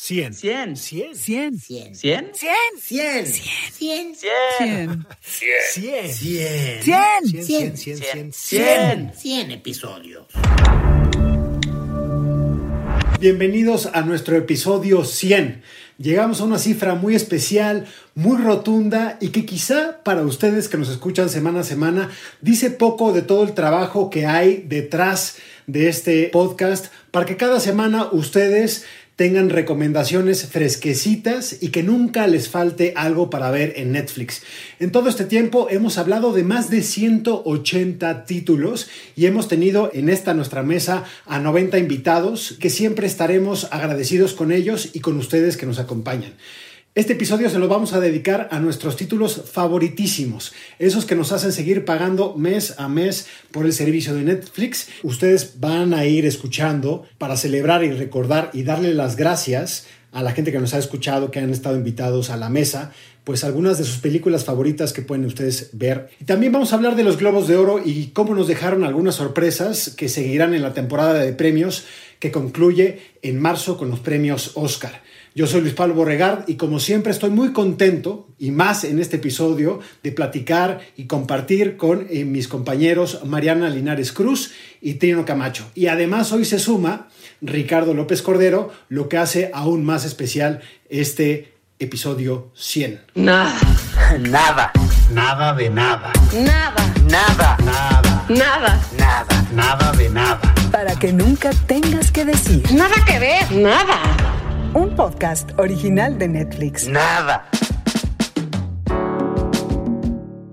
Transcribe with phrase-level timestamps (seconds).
[0.00, 0.32] 100.
[0.32, 0.76] 100.
[0.76, 1.16] 100.
[1.16, 1.58] 100.
[1.58, 1.94] 100.
[1.96, 2.32] 100.
[2.32, 2.78] 100.
[2.78, 3.26] 100.
[3.74, 4.14] 100.
[4.14, 4.14] 100.
[4.14, 4.14] 100.
[4.14, 5.04] 100.
[6.12, 7.34] 100.
[7.34, 7.76] 100.
[7.76, 7.76] 100.
[7.76, 8.32] 100.
[8.32, 8.32] 100.
[8.32, 9.12] 100.
[9.16, 10.26] 100 episodios.
[13.18, 15.62] Bienvenidos a nuestro episodio 100.
[15.98, 20.90] Llegamos a una cifra muy especial, muy rotunda y que quizá para ustedes que nos
[20.90, 22.08] escuchan semana a semana
[22.40, 27.58] dice poco de todo el trabajo que hay detrás de este podcast para que cada
[27.58, 28.86] semana ustedes
[29.18, 34.42] tengan recomendaciones fresquecitas y que nunca les falte algo para ver en Netflix.
[34.78, 40.08] En todo este tiempo hemos hablado de más de 180 títulos y hemos tenido en
[40.08, 45.56] esta nuestra mesa a 90 invitados que siempre estaremos agradecidos con ellos y con ustedes
[45.56, 46.34] que nos acompañan.
[46.94, 51.52] Este episodio se lo vamos a dedicar a nuestros títulos favoritísimos, esos que nos hacen
[51.52, 54.88] seguir pagando mes a mes por el servicio de Netflix.
[55.04, 60.32] Ustedes van a ir escuchando para celebrar y recordar y darle las gracias a la
[60.32, 62.90] gente que nos ha escuchado, que han estado invitados a la mesa,
[63.22, 66.08] pues algunas de sus películas favoritas que pueden ustedes ver.
[66.18, 69.16] Y también vamos a hablar de los Globos de Oro y cómo nos dejaron algunas
[69.16, 71.84] sorpresas que seguirán en la temporada de premios
[72.18, 75.02] que concluye en marzo con los premios Oscar.
[75.38, 79.18] Yo soy Luis Pablo Borregard y como siempre estoy muy contento y más en este
[79.18, 84.50] episodio de platicar y compartir con eh, mis compañeros Mariana Linares Cruz
[84.80, 85.70] y Trino Camacho.
[85.76, 87.06] Y además hoy se suma
[87.40, 93.00] Ricardo López Cordero, lo que hace aún más especial este episodio 100.
[93.14, 93.54] Nada.
[94.18, 94.72] Nada.
[95.12, 96.12] Nada de nada.
[96.32, 96.94] Nada.
[97.08, 97.56] Nada.
[97.64, 98.26] Nada.
[98.28, 98.80] Nada.
[98.98, 99.46] Nada.
[99.54, 100.54] Nada de nada.
[100.72, 102.60] Para que nunca tengas que decir.
[102.72, 103.52] Nada que ver.
[103.52, 104.37] Nada.
[104.74, 106.86] Un podcast original de Netflix.
[106.88, 107.48] Nada.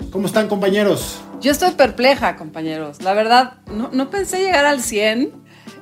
[0.10, 1.22] ¿Cómo están compañeros?
[1.42, 3.02] Yo estoy perpleja, compañeros.
[3.02, 5.34] La verdad, no, no pensé llegar al 100.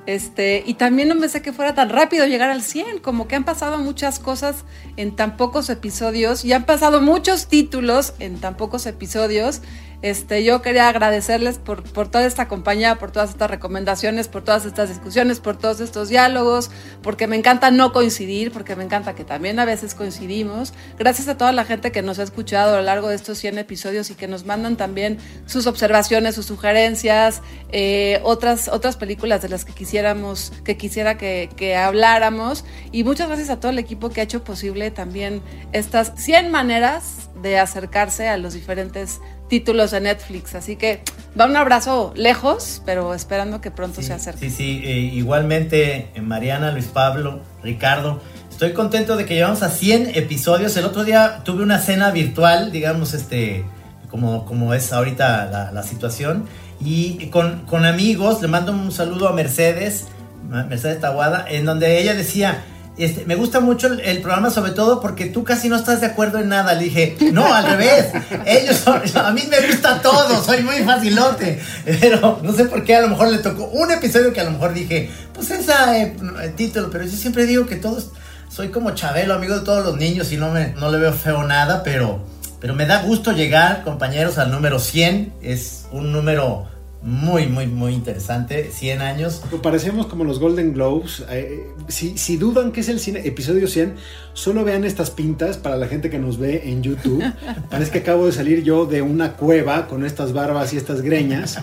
[0.07, 3.45] Este, y también no pensé que fuera tan rápido llegar al 100, como que han
[3.45, 4.65] pasado muchas cosas
[4.97, 9.61] en tan pocos episodios y han pasado muchos títulos en tan pocos episodios.
[10.03, 14.65] Este, yo quería agradecerles por, por toda esta compañía, por todas estas recomendaciones, por todas
[14.65, 16.71] estas discusiones, por todos estos diálogos,
[17.01, 20.73] porque me encanta no coincidir, porque me encanta que también a veces coincidimos.
[20.99, 23.59] Gracias a toda la gente que nos ha escuchado a lo largo de estos 100
[23.59, 27.41] episodios y que nos mandan también sus observaciones, sus sugerencias,
[27.71, 32.65] eh, otras, otras películas de las que quisiéramos, que quisiera que, que habláramos.
[32.91, 35.41] Y muchas gracias a todo el equipo que ha hecho posible también
[35.71, 39.19] estas 100 maneras de acercarse a los diferentes
[39.53, 40.55] títulos de Netflix.
[40.55, 41.03] Así que
[41.39, 44.49] va un abrazo lejos, pero esperando que pronto Sí, se acerque.
[44.49, 48.19] Sí, sí, eh, igualmente eh, Mariana, Luis Pablo, Ricardo.
[48.49, 50.75] Estoy contento de que llevamos a 100 episodios.
[50.75, 53.63] El otro día tuve una cena virtual, digamos, este,
[54.09, 56.45] como, como es ahorita la, la situación.
[56.83, 60.07] Y con, con amigos, le mando un saludo a Mercedes,
[60.49, 62.63] Mercedes Taguada, en donde ella decía,
[62.95, 66.37] este, me gusta mucho el, programa, sobre todo porque tú casi no estás de acuerdo
[66.39, 66.73] en nada.
[66.73, 68.07] Le dije, no, al revés.
[68.45, 71.59] Ellos son, a mí me gusta todo, soy muy facilote.
[71.85, 74.51] Pero no sé por qué a lo mejor le tocó un episodio que a lo
[74.51, 75.71] mejor dije, pues ese
[76.01, 76.91] eh, título.
[76.91, 78.11] Pero yo siempre digo que todos,
[78.47, 81.43] soy como Chabelo, amigo de todos los niños y no, me, no le veo feo
[81.43, 81.81] nada.
[81.81, 82.23] Pero,
[82.59, 85.33] pero me da gusto llegar, compañeros, al número 100.
[85.41, 86.67] Es un número
[87.03, 88.71] muy, muy, muy interesante.
[88.71, 89.43] 100 años.
[89.61, 91.23] Parecemos como los Golden Globes.
[91.29, 93.95] Eh, si, si, dudan que es el cine, episodio 100,
[94.31, 97.21] solo vean estas pintas para la gente que nos ve en YouTube.
[97.69, 101.59] Parece que acabo de salir yo de una cueva con estas barbas y estas greñas.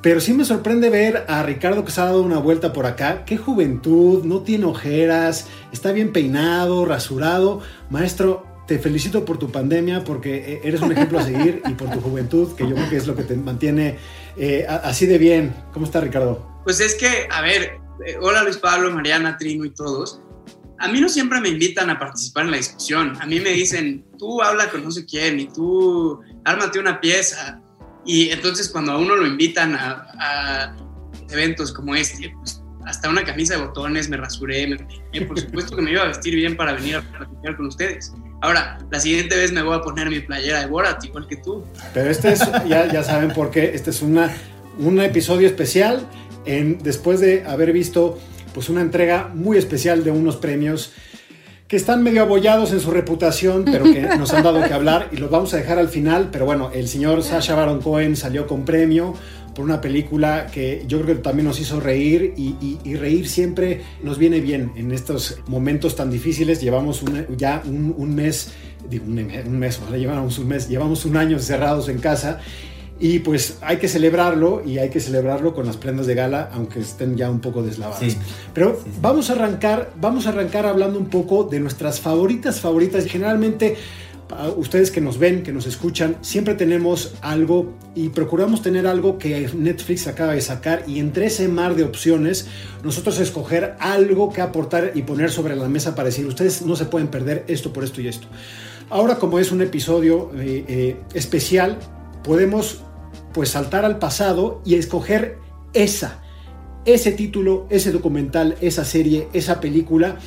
[0.00, 3.24] Pero sí me sorprende ver a Ricardo que se ha dado una vuelta por acá.
[3.24, 7.60] Qué juventud, no tiene ojeras, está bien peinado, rasurado.
[7.90, 12.00] Maestro, te felicito por tu pandemia porque eres un ejemplo a seguir y por tu
[12.00, 13.96] juventud, que yo creo que es lo que te mantiene
[14.36, 15.54] eh, así de bien.
[15.72, 16.46] ¿Cómo está Ricardo?
[16.64, 20.20] Pues es que, a ver, eh, hola Luis Pablo, Mariana, Trino y todos.
[20.78, 23.16] A mí no siempre me invitan a participar en la discusión.
[23.20, 27.60] A mí me dicen, tú habla con no sé quién y tú ármate una pieza.
[28.04, 30.76] Y entonces cuando a uno lo invitan a,
[31.30, 35.26] eventos como este, pues hasta una camisa de botones, me rasuré, me.
[35.26, 38.12] Por supuesto que me iba a vestir bien para venir a platicar con ustedes.
[38.44, 41.64] Ahora, la siguiente vez me voy a poner mi playera de Borat, igual que tú.
[41.94, 44.30] Pero este es, ya, ya saben por qué, este es una,
[44.78, 46.06] un episodio especial
[46.44, 48.18] en, después de haber visto
[48.52, 50.92] pues una entrega muy especial de unos premios
[51.68, 55.16] que están medio abollados en su reputación, pero que nos han dado que hablar y
[55.16, 56.28] los vamos a dejar al final.
[56.30, 59.14] Pero bueno, el señor Sasha Baron Cohen salió con premio
[59.54, 63.28] por una película que yo creo que también nos hizo reír y, y, y reír
[63.28, 66.60] siempre nos viene bien en estos momentos tan difíciles.
[66.60, 68.52] Llevamos un, ya un, un, mes,
[68.90, 72.40] digo un, un mes, ojalá llevamos un mes, llevamos un año cerrados en casa
[73.00, 76.78] Y pues hay que celebrarlo y hay que celebrarlo con las prendas de gala, aunque
[76.80, 77.98] estén ya un poco deslavadas.
[78.00, 78.16] Sí.
[78.54, 78.98] Pero Sí, sí.
[79.00, 83.04] vamos a arrancar, vamos a arrancar hablando un poco de nuestras favoritas favoritas.
[83.06, 83.76] Generalmente
[84.56, 89.48] ustedes que nos ven, que nos escuchan, siempre tenemos algo y procuramos tener algo que
[89.54, 92.48] Netflix acaba de sacar y entre ese mar de opciones
[92.82, 96.86] nosotros escoger algo que aportar y poner sobre la mesa para decir ustedes no se
[96.86, 98.26] pueden perder esto por esto y esto.
[98.90, 101.78] Ahora como es un episodio eh, eh, especial,
[102.22, 102.82] podemos
[103.32, 105.38] pues saltar al pasado y escoger
[105.72, 106.22] esa,
[106.84, 110.18] ese título, ese documental, esa serie, esa película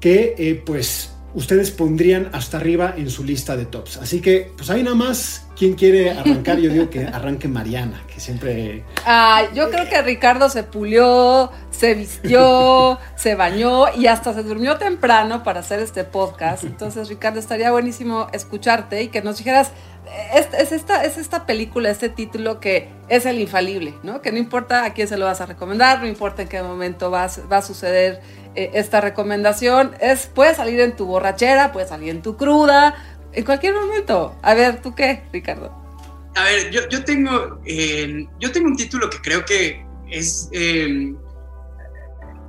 [0.00, 3.98] que eh, pues ustedes pondrían hasta arriba en su lista de tops.
[3.98, 6.58] Así que pues ahí nada más, ¿quién quiere arrancar?
[6.58, 8.84] Yo digo que arranque Mariana, que siempre...
[9.06, 14.78] Ah, yo creo que Ricardo se pulió, se vistió, se bañó y hasta se durmió
[14.78, 16.64] temprano para hacer este podcast.
[16.64, 19.70] Entonces, Ricardo, estaría buenísimo escucharte y que nos dijeras,
[20.34, 24.22] es, es esta, es esta película, este título que es el infalible, ¿no?
[24.22, 27.10] Que no importa a quién se lo vas a recomendar, no importa en qué momento
[27.10, 28.20] vas, va a suceder
[28.58, 29.94] eh, esta recomendación.
[30.00, 32.92] Es, puede salir en tu borrachera, puede salir en tu cruda,
[33.32, 34.36] en cualquier momento.
[34.42, 35.72] A ver, ¿tú qué, Ricardo?
[36.34, 41.14] A ver, yo, yo tengo, eh, yo tengo un título que creo que es, eh,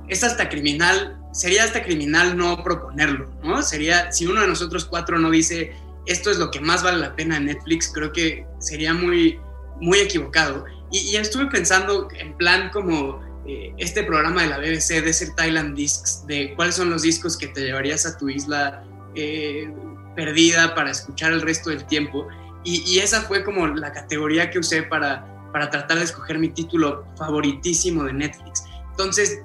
[0.08, 3.62] es hasta criminal, sería hasta criminal no proponerlo, ¿no?
[3.62, 5.72] Sería, si uno de nosotros cuatro no dice,
[6.06, 9.38] esto es lo que más vale la pena en Netflix, creo que sería muy,
[9.80, 10.64] muy equivocado.
[10.90, 15.76] Y, y estuve pensando en plan como eh, este programa de la BBC, Desert Island
[15.76, 18.84] Discs, de cuáles son los discos que te llevarías a tu isla
[19.14, 19.72] eh,
[20.14, 22.28] perdida para escuchar el resto del tiempo.
[22.64, 26.50] Y, y, esa fue como la categoría que usé para, para tratar de escoger mi
[26.50, 28.64] título favoritísimo de Netflix.
[28.90, 29.40] Entonces,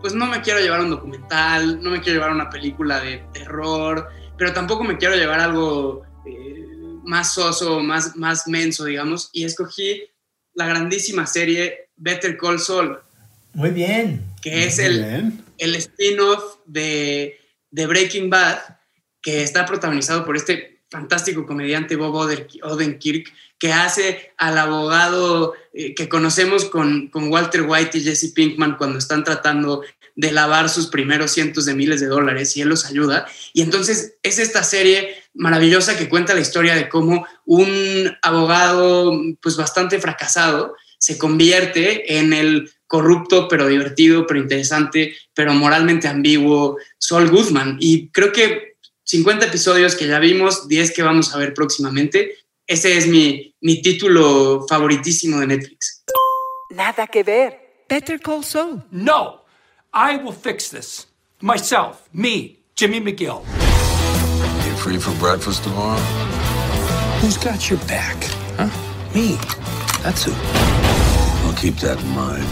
[0.00, 4.08] pues no me quiero llevar un documental, no me quiero llevar una película de terror,
[4.36, 6.66] pero tampoco me quiero llevar algo eh,
[7.04, 10.02] más soso, más, más menso, digamos, y escogí
[10.54, 12.98] la grandísima serie Better Call Saul.
[13.54, 14.24] Muy bien.
[14.42, 17.38] Que es el, el spin-off de,
[17.70, 18.58] de Breaking Bad,
[19.20, 22.14] que está protagonizado por este fantástico comediante Bob
[22.62, 28.76] Odenkirk, que hace al abogado eh, que conocemos con, con, Walter White y Jesse Pinkman
[28.76, 29.82] cuando están tratando
[30.14, 33.26] de lavar sus primeros cientos de miles de dólares y él los ayuda.
[33.52, 39.56] Y entonces es esta serie maravillosa que cuenta la historia de cómo un abogado pues
[39.56, 47.30] bastante fracasado se convierte en el corrupto, pero divertido, pero interesante, pero moralmente ambiguo, Saul
[47.30, 47.76] Goodman.
[47.78, 52.34] Y creo que 50 episodios que ya vimos, 10 que vamos a ver próximamente.
[52.66, 56.02] Ese es mi, mi título favoritísimo de Netflix.
[56.70, 57.84] Nada que ver.
[57.88, 58.82] Better Call Saul.
[58.90, 59.44] No,
[59.94, 61.06] I will fix this.
[61.40, 63.42] Myself, me, Jimmy McGill.
[64.66, 65.98] You free for breakfast tomorrow?
[67.20, 68.16] Who's got your back?
[68.56, 68.68] Huh?
[69.14, 69.38] Me.
[70.02, 70.32] That's who.
[71.46, 72.46] I'll keep that in mind.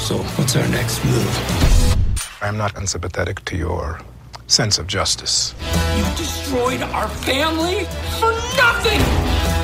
[0.00, 2.16] So, what's our next move?
[2.40, 4.00] I'm not unsympathetic to your
[4.46, 5.54] sense of justice.
[5.94, 7.84] You destroyed our family
[8.18, 8.98] for nothing!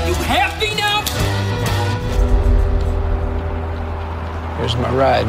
[0.06, 1.00] You have me now?
[4.58, 5.26] Here's my ride.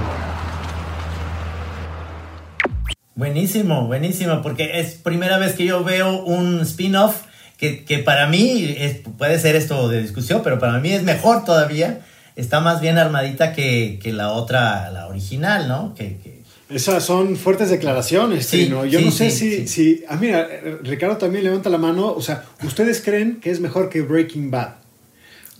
[3.16, 7.24] Buenísimo, buenísimo, porque es primera vez que yo veo un spin-off
[7.58, 11.46] que, que, para mí es, puede ser esto de discusión, pero para mí es mejor
[11.46, 12.02] todavía.
[12.38, 15.94] Está más bien armadita que, que la otra, la original, ¿no?
[15.96, 16.38] Que, que...
[16.70, 18.86] Esas son fuertes declaraciones, Sí, ¿no?
[18.86, 19.68] Yo sí, no sé sí, si, sí.
[19.68, 20.04] si...
[20.08, 20.48] Ah, mira,
[20.84, 22.08] Ricardo también levanta la mano.
[22.14, 24.68] O sea, ¿ustedes creen que es mejor que Breaking Bad?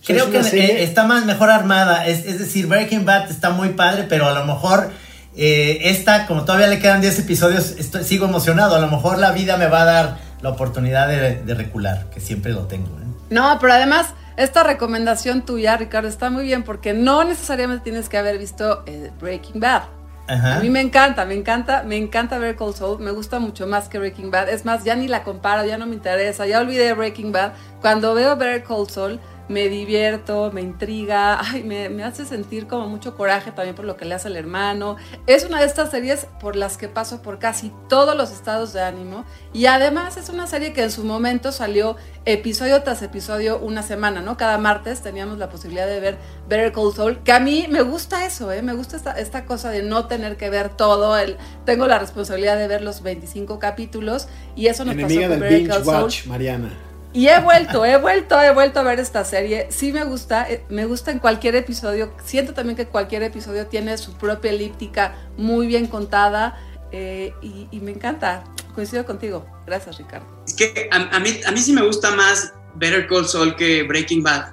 [0.00, 2.06] O sea, Creo es que serie- eh, está más mejor armada.
[2.06, 4.90] Es, es decir, Breaking Bad está muy padre, pero a lo mejor
[5.36, 8.76] eh, esta, como todavía le quedan 10 episodios, estoy- sigo emocionado.
[8.76, 12.20] A lo mejor la vida me va a dar la oportunidad de, de recular, que
[12.20, 12.86] siempre lo tengo.
[13.00, 13.04] ¿eh?
[13.30, 14.06] No, pero además,
[14.38, 19.10] esta recomendación tuya, Ricardo, está muy bien porque no necesariamente tienes que haber visto eh,
[19.20, 19.82] Breaking Bad.
[20.28, 20.56] Ajá.
[20.56, 23.88] A mí me encanta, me encanta, me encanta ver Cold Soul, me gusta mucho más
[23.88, 24.48] que Breaking Bad.
[24.50, 27.52] Es más, ya ni la comparo, ya no me interesa, ya olvidé Breaking Bad.
[27.80, 32.88] Cuando veo ver Cold Soul, me divierto, me intriga, ay, me, me hace sentir como
[32.88, 34.96] mucho coraje también por lo que le hace el hermano.
[35.26, 38.82] Es una de estas series por las que paso por casi todos los estados de
[38.82, 43.82] ánimo y además es una serie que en su momento salió episodio tras episodio una
[43.82, 44.36] semana, ¿no?
[44.36, 48.26] Cada martes teníamos la posibilidad de ver Better Call Saul, que a mí me gusta
[48.26, 48.62] eso, ¿eh?
[48.62, 52.58] Me gusta esta, esta cosa de no tener que ver todo, el, tengo la responsabilidad
[52.58, 56.02] de ver los 25 capítulos y eso nos Enemiga pasó con Better Call Saul.
[56.04, 56.87] watch, Mariana.
[57.12, 59.68] Y he vuelto, he vuelto, he vuelto a ver esta serie.
[59.70, 62.12] Sí me gusta, eh, me gusta en cualquier episodio.
[62.24, 66.58] Siento también que cualquier episodio tiene su propia elíptica muy bien contada
[66.92, 68.44] eh, y, me encanta.
[68.74, 69.46] Coincido contigo.
[69.66, 70.26] Gracias, Ricardo.
[70.46, 74.22] Es que a, mí, a mí sí me gusta más Better Call Saul que Breaking
[74.22, 74.52] Bad.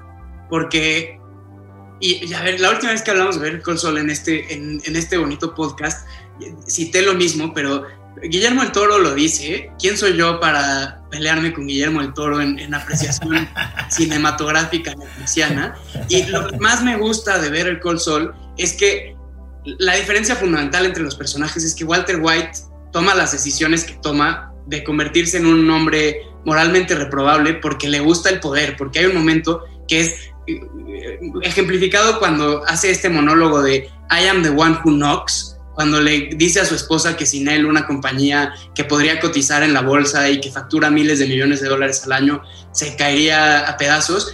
[0.49, 1.19] porque,
[1.99, 4.81] y, a ver, la última vez que hablamos de Better Call Saul en este, en,
[4.85, 6.07] en este bonito podcast,
[6.67, 7.85] cité lo mismo, pero
[8.23, 12.57] Guillermo el Toro lo dice, ¿quién soy yo para pelearme con Guillermo el Toro en,
[12.59, 13.47] en apreciación
[13.89, 15.75] cinematográfica netflixiana?
[16.09, 19.15] Y lo que más me gusta de ver el Call Sol es que
[19.65, 22.51] la diferencia fundamental entre los personajes es que Walter White
[22.91, 28.29] toma las decisiones que toma de convertirse en un hombre moralmente reprobable porque le gusta
[28.29, 30.61] el poder, porque hay un momento que es eh,
[31.41, 36.61] ejemplificado cuando hace este monólogo de I am the one who knocks, cuando le dice
[36.61, 40.39] a su esposa que sin él una compañía que podría cotizar en la bolsa y
[40.39, 42.41] que factura miles de millones de dólares al año
[42.71, 44.33] se caería a pedazos,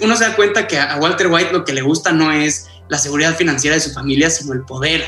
[0.00, 2.98] uno se da cuenta que a Walter White lo que le gusta no es la
[2.98, 5.04] seguridad financiera de su familia, sino el poder.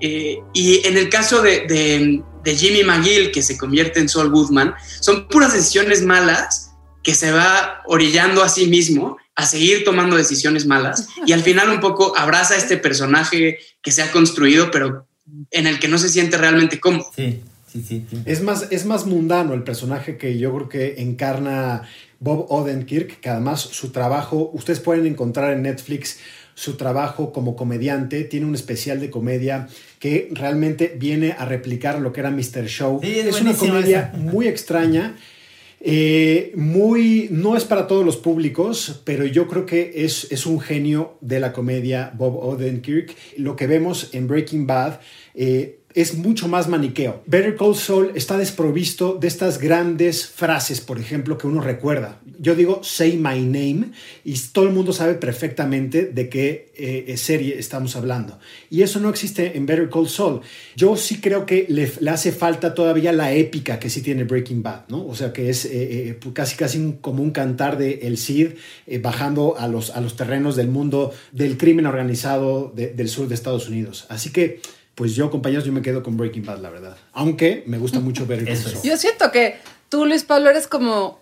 [0.00, 4.74] Eh, y en el caso de, de, Jimmy McGill, que se convierte en Saul Goodman,
[5.00, 6.67] son puras decisiones malas
[7.08, 11.70] que se va orillando a sí mismo a seguir tomando decisiones malas y al final
[11.70, 15.06] un poco abraza a este personaje que se ha construido, pero
[15.50, 17.10] en el que no se siente realmente cómodo.
[17.16, 18.04] Sí, sí, sí.
[18.10, 18.18] sí.
[18.26, 21.88] Es, más, es más mundano el personaje que yo creo que encarna
[22.20, 26.18] Bob Odenkirk, que además su trabajo, ustedes pueden encontrar en Netflix
[26.54, 29.66] su trabajo como comediante, tiene un especial de comedia
[29.98, 32.66] que realmente viene a replicar lo que era Mr.
[32.66, 33.00] Show.
[33.02, 34.18] Sí, es es una comedia esa.
[34.18, 35.16] muy extraña.
[35.80, 40.60] Eh, muy, no es para todos los públicos, pero yo creo que es, es un
[40.60, 43.14] genio de la comedia Bob Odenkirk.
[43.36, 45.00] Lo que vemos en Breaking Bad
[45.34, 47.22] eh, es mucho más maniqueo.
[47.26, 52.20] Better Call Saul está desprovisto de estas grandes frases, por ejemplo, que uno recuerda.
[52.38, 53.90] Yo digo say my name
[54.24, 58.38] y todo el mundo sabe perfectamente de qué eh, serie estamos hablando.
[58.70, 60.40] Y eso no existe en Better Call Saul.
[60.76, 64.62] Yo sí creo que le, le hace falta todavía la épica que sí tiene Breaking
[64.62, 65.06] Bad, ¿no?
[65.06, 65.70] O sea, que es eh,
[66.10, 68.50] eh, casi casi como un cantar de El Cid
[68.86, 73.28] eh, bajando a los, a los terrenos del mundo del crimen organizado de, del sur
[73.28, 74.06] de Estados Unidos.
[74.08, 74.60] Así que
[74.98, 76.96] pues yo, compañeros, yo me quedo con Breaking Bad, la verdad.
[77.12, 78.82] Aunque me gusta mucho ver el Eso es.
[78.82, 79.54] Yo siento que
[79.88, 81.20] tú, Luis Pablo, eres como.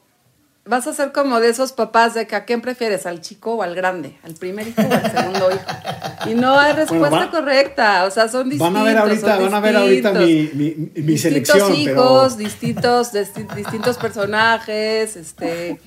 [0.69, 3.63] Vas a ser como de esos papás de que a quién prefieres, al chico o
[3.63, 6.31] al grande, al primer hijo o al segundo hijo.
[6.31, 8.73] Y no hay respuesta Bueno, va- correcta, o sea, son distintos.
[8.73, 12.37] Van a ver ahorita, van a ver ahorita mi, mi, mi distintos selección, hijos, pero
[12.49, 15.81] distintos, disti- distintos personajes, este,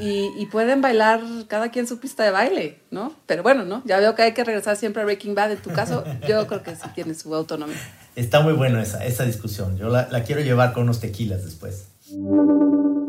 [0.00, 3.14] y, y pueden bailar cada quien su pista de baile, ¿no?
[3.26, 3.82] Pero bueno, ¿no?
[3.86, 5.52] Ya veo que hay que regresar siempre a Breaking Bad.
[5.52, 7.76] En tu caso, yo creo que sí tiene su autonomía.
[8.14, 9.76] Está muy bueno esa, esa discusión.
[9.78, 11.86] Yo la, la quiero llevar con unos tequilas después.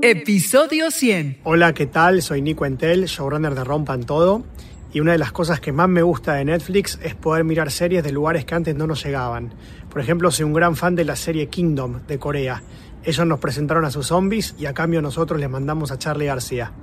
[0.01, 1.39] Episodio 100.
[1.43, 2.21] Hola, ¿qué tal?
[2.21, 4.43] Soy Nico Entel, showrunner de Rompan Todo.
[4.93, 8.03] Y una de las cosas que más me gusta de Netflix es poder mirar series
[8.03, 9.55] de lugares que antes no nos llegaban.
[9.89, 12.61] Por ejemplo, soy un gran fan de la serie Kingdom de Corea.
[13.03, 16.73] Ellos nos presentaron a sus zombies y a cambio nosotros les mandamos a Charlie García.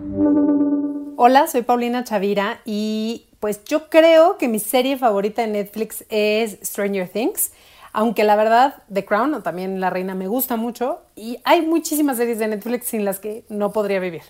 [1.16, 6.59] Hola, soy Paulina Chavira y pues yo creo que mi serie favorita de Netflix es
[6.64, 7.52] Stranger Things,
[7.95, 12.17] aunque la verdad The Crown o también La Reina me gusta mucho y hay muchísimas
[12.19, 14.23] series de Netflix sin las que no podría vivir.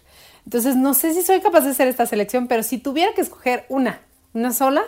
[0.44, 3.64] Entonces no sé si soy capaz de hacer esta selección, pero si tuviera que escoger
[3.70, 4.02] una,
[4.34, 4.82] una sola,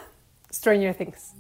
[0.52, 1.32] Stranger Things.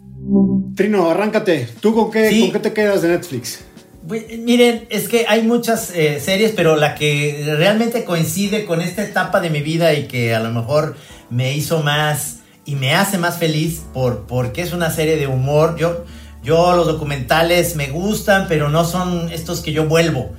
[0.74, 1.68] Trino, arráncate.
[1.80, 2.40] ¿Tú con qué, Sí.
[2.40, 3.64] con qué te quedas de Netflix?
[4.08, 9.02] Pues, Miren, es que hay muchas eh, series, pero la que realmente coincide con esta
[9.02, 10.96] etapa de mi vida y que a lo mejor
[11.28, 15.76] me hizo más y me hace más feliz por, porque es una serie de humor.
[15.76, 16.04] Yo,
[16.46, 20.30] yo los documentales me gustan, pero no son estos que yo vuelvo.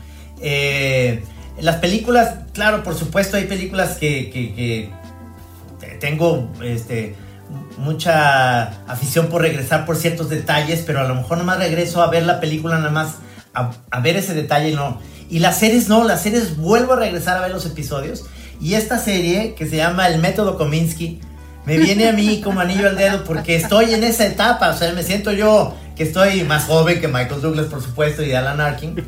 [0.42, 1.22] Eh,
[1.60, 4.90] las películas, claro, por supuesto, hay películas que,
[6.00, 7.16] tengo este,
[7.78, 12.24] mucha afición por regresar por ciertos detalles, pero a lo mejor nomás regreso a ver
[12.24, 13.16] la película nada más
[13.54, 15.00] a, a ver ese detalle, no.
[15.30, 18.24] Y las series no, las series vuelvo a regresar a ver los episodios.
[18.62, 21.20] Y esta serie que se llama El Método Kominsky
[21.66, 24.94] me viene a mí como anillo al dedo porque estoy en esa etapa, o sea,
[24.94, 29.04] me siento yo que estoy más joven que Michael Douglas, por supuesto, y Alan Arkin.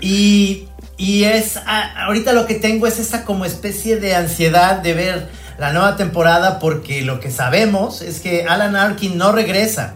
[0.00, 0.68] Y,
[0.98, 5.28] y es, ahorita lo que tengo es esa como especie de ansiedad de ver
[5.58, 9.94] la nueva temporada porque lo que sabemos es que Alan Arkin no regresa.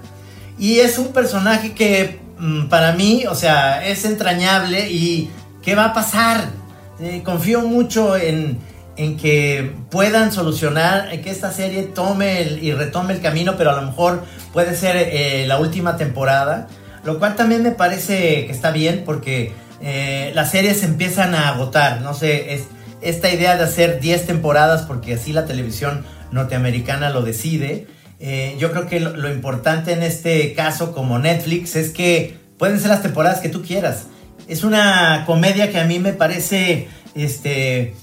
[0.59, 5.31] Y es un personaje que mm, para mí, o sea, es entrañable y
[5.63, 6.49] ¿qué va a pasar?
[7.01, 8.59] Eh, confío mucho en,
[9.03, 13.71] en que puedan solucionar, en que esta serie tome el- y retome el camino, pero
[13.71, 16.69] a lo mejor puede ser eh, la última temporada,
[17.05, 22.03] lo cual también me parece que está bien porque eh, las series empiezan a agotar,
[22.03, 22.65] no sé, es
[23.01, 27.87] esta idea de hacer 10 temporadas porque así la televisión norteamericana lo decide.
[28.19, 32.79] Eh, yo creo que lo, lo importante en este caso como Netflix es que pueden
[32.79, 34.09] ser las temporadas que tú quieras.
[34.47, 37.95] Es una comedia que a mí me parece este,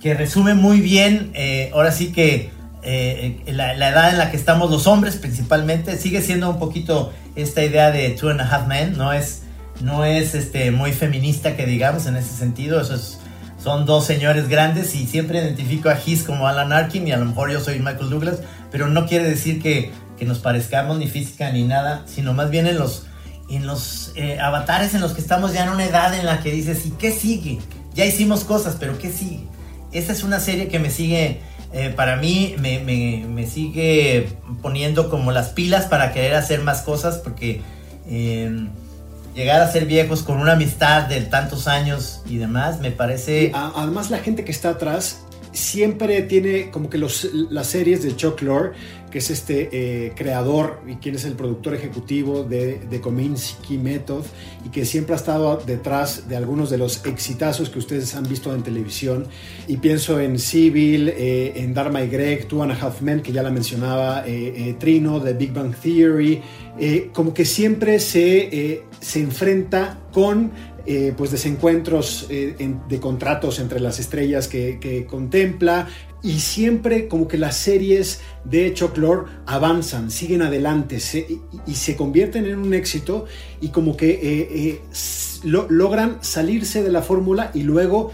[0.00, 2.50] que resume muy bien, eh, ahora sí que
[2.82, 5.96] eh, la, la edad en la que estamos los hombres principalmente.
[5.98, 9.42] Sigue siendo un poquito esta idea de Two and a Half Men, no es,
[9.80, 13.18] no es este, muy feminista que digamos en ese sentido, eso es,
[13.62, 17.26] son dos señores grandes y siempre identifico a His como Alan Arkin y a lo
[17.26, 18.38] mejor yo soy Michael Douglas,
[18.70, 22.66] pero no quiere decir que, que nos parezcamos ni física ni nada, sino más bien
[22.66, 23.06] en los,
[23.50, 26.50] en los eh, avatares en los que estamos ya en una edad en la que
[26.50, 27.58] dices, ¿y qué sigue?
[27.92, 29.49] Ya hicimos cosas, pero ¿qué sigue?
[29.92, 31.40] Esta es una serie que me sigue,
[31.72, 34.28] eh, para mí, me, me, sigue
[34.62, 37.60] poniendo como las pilas para querer hacer más cosas, porque
[38.08, 38.68] eh,
[39.34, 43.52] llegar a ser viejos con una amistad de tantos años y demás, me parece...
[43.54, 48.40] Además, la gente que está atrás siempre tiene como que los, las series de Chuck
[48.42, 48.72] Lorre,
[49.10, 54.24] que es este eh, creador y quien es el productor ejecutivo de, de Kominsky Method
[54.64, 58.54] y que siempre ha estado detrás de algunos de los exitazos que ustedes han visto
[58.54, 59.26] en televisión.
[59.66, 63.32] Y pienso en Civil, eh, en Dharma y Greg, Two and a Half Men, que
[63.32, 66.40] ya la mencionaba, eh, Trino, de Big Bang Theory,
[67.12, 70.52] como que siempre se, se enfrenta con
[70.86, 75.88] eh, pues desencuentros eh, en, de contratos entre las estrellas que, contempla
[76.22, 81.26] y siempre como que las series de Chuck Lorre avanzan, siguen adelante se,
[81.66, 83.26] y, se convierten en un éxito
[83.60, 84.80] y como que eh,
[85.44, 88.12] lo, logran salirse de la fórmula y luego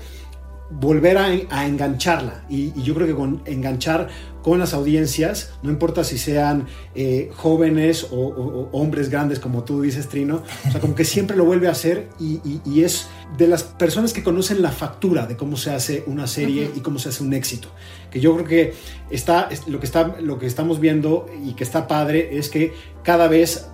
[0.71, 2.45] volver a, a engancharla.
[2.49, 4.09] Y, y, yo creo que con enganchar
[4.47, 9.65] con las audiencias, no importa si sean eh, jóvenes o, o, o, hombres grandes, como
[9.65, 12.85] tú dices, Trino, o sea, como que siempre lo vuelve a hacer y, y, y
[12.85, 16.69] es de las personas que conocen la factura de cómo se hace una serie uh
[16.69, 16.77] -huh.
[16.77, 17.71] y cómo se hace un éxito.
[18.09, 18.75] Que yo creo que
[19.11, 22.73] está, lo que, está, lo que estamos viendo y que está padre es que
[23.03, 23.67] cada vez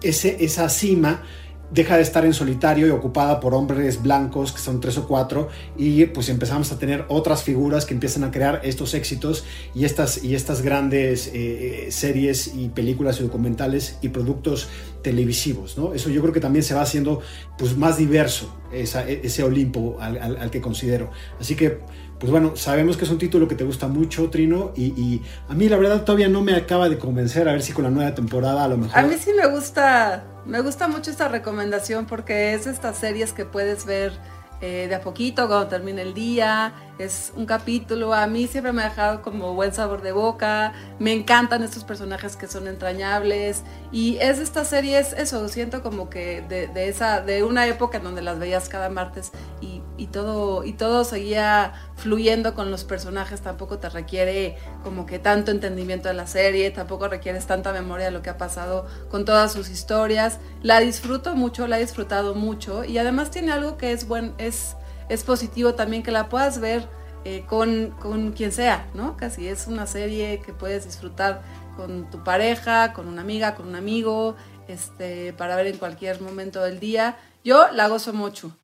[0.00, 1.24] ese, esa cima
[1.70, 5.48] deja de estar en solitario y ocupada por hombres blancos, que son tres o cuatro,
[5.76, 10.24] y pues empezamos a tener otras figuras que empiezan a crear estos éxitos y estas,
[10.24, 14.68] y estas grandes eh, series y películas y documentales y productos
[15.02, 15.94] televisivos, ¿no?
[15.94, 17.20] Eso yo creo que también se va haciendo
[17.56, 21.10] pues más diverso, esa, ese Olimpo al que considero.
[21.40, 21.78] Así que
[22.20, 25.70] pues bueno, sabemos que es un título que te gusta mucho, Trino, y, a mí
[25.70, 28.62] la verdad todavía no me acaba de convencer, a ver si con la nueva temporada
[28.62, 28.98] a lo mejor...
[28.98, 33.46] A mí sí me gusta, me gusta mucho esta recomendación porque es estas series que
[33.46, 34.12] puedes ver
[34.60, 38.82] eh, de a poquito cuando termine el día, es un capítulo, a mí siempre me
[38.82, 44.18] ha dejado como buen sabor de boca, me encantan estos personajes que son entrañables y
[44.18, 48.04] es de estas series, eso, siento como que de, de esa, de una época en
[48.04, 49.79] donde las veías cada martes y,
[50.10, 56.08] todo, y todo seguía fluyendo con los personajes, tampoco te requiere como que tanto entendimiento
[56.08, 59.68] de la serie, tampoco requieres tanta memoria de lo que ha pasado con todas sus
[59.70, 64.34] historias, la disfruto mucho, la he disfrutado mucho y además tiene algo que es buen,
[64.38, 64.76] es,
[65.08, 66.88] es positivo también que la puedas ver
[67.24, 69.16] eh, con, con quien sea, ¿no?
[69.16, 71.42] Casi es una serie que puedes disfrutar
[71.76, 74.36] con tu pareja, con una amiga, con un amigo,
[74.68, 77.18] este, para ver en cualquier momento del día.
[77.44, 78.56] Yo la gozo mucho.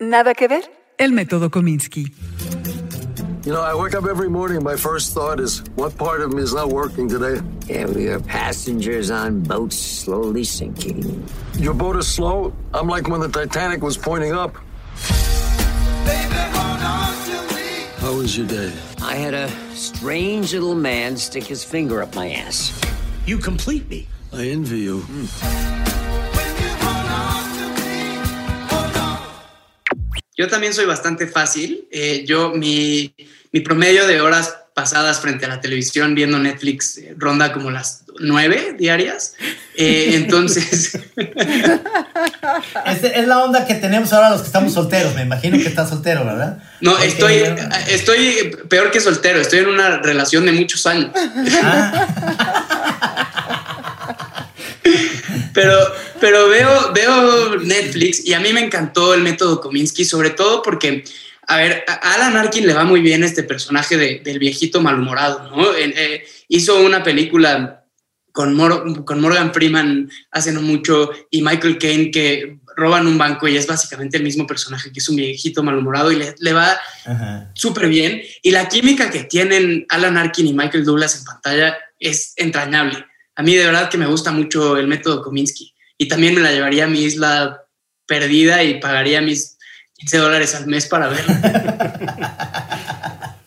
[0.00, 0.62] Nada que ver.
[0.98, 2.12] El método Kominsky.
[3.46, 4.62] You know, I wake up every morning.
[4.62, 7.40] My first thought is, what part of me is not working today?
[7.66, 11.24] Yeah, we are passengers on boats slowly sinking.
[11.54, 12.52] Your boat is slow?
[12.74, 14.56] I'm like when the Titanic was pointing up.
[18.00, 18.72] How was your day?
[19.00, 22.78] I had a strange little man stick his finger up my ass.
[23.26, 24.08] You complete me.
[24.32, 25.00] I envy you.
[25.00, 26.05] Hmm.
[30.36, 31.88] Yo también soy bastante fácil.
[31.90, 33.14] Eh, yo, mi,
[33.52, 38.04] mi, promedio de horas pasadas frente a la televisión viendo Netflix eh, ronda como las
[38.18, 39.34] nueve diarias.
[39.76, 40.98] Eh, entonces.
[42.84, 45.14] es, es, la onda que tenemos ahora los que estamos solteros.
[45.14, 46.62] Me imagino que estás soltero, ¿verdad?
[46.82, 47.42] No, Porque estoy,
[47.88, 49.40] estoy peor que soltero.
[49.40, 51.12] Estoy en una relación de muchos años.
[51.62, 52.06] Ah.
[55.54, 55.78] pero,
[56.20, 61.04] pero veo, veo Netflix y a mí me encantó el método Kominsky, sobre todo porque,
[61.46, 65.50] a ver, a Alan Arkin le va muy bien este personaje de, del viejito malhumorado,
[65.50, 65.74] ¿no?
[65.74, 67.84] Eh, hizo una película
[68.32, 73.48] con, Mor con Morgan Freeman hace no mucho y Michael Caine que roban un banco
[73.48, 76.78] y es básicamente el mismo personaje que es un viejito malhumorado y le, le va
[77.54, 78.22] súper bien.
[78.42, 83.06] Y la química que tienen Alan Arkin y Michael Douglas en pantalla es entrañable.
[83.34, 86.52] A mí de verdad que me gusta mucho el método Kominsky y también me la
[86.52, 87.64] llevaría a mi isla
[88.06, 89.58] perdida y pagaría mis
[89.94, 93.36] 15 dólares al mes para verla.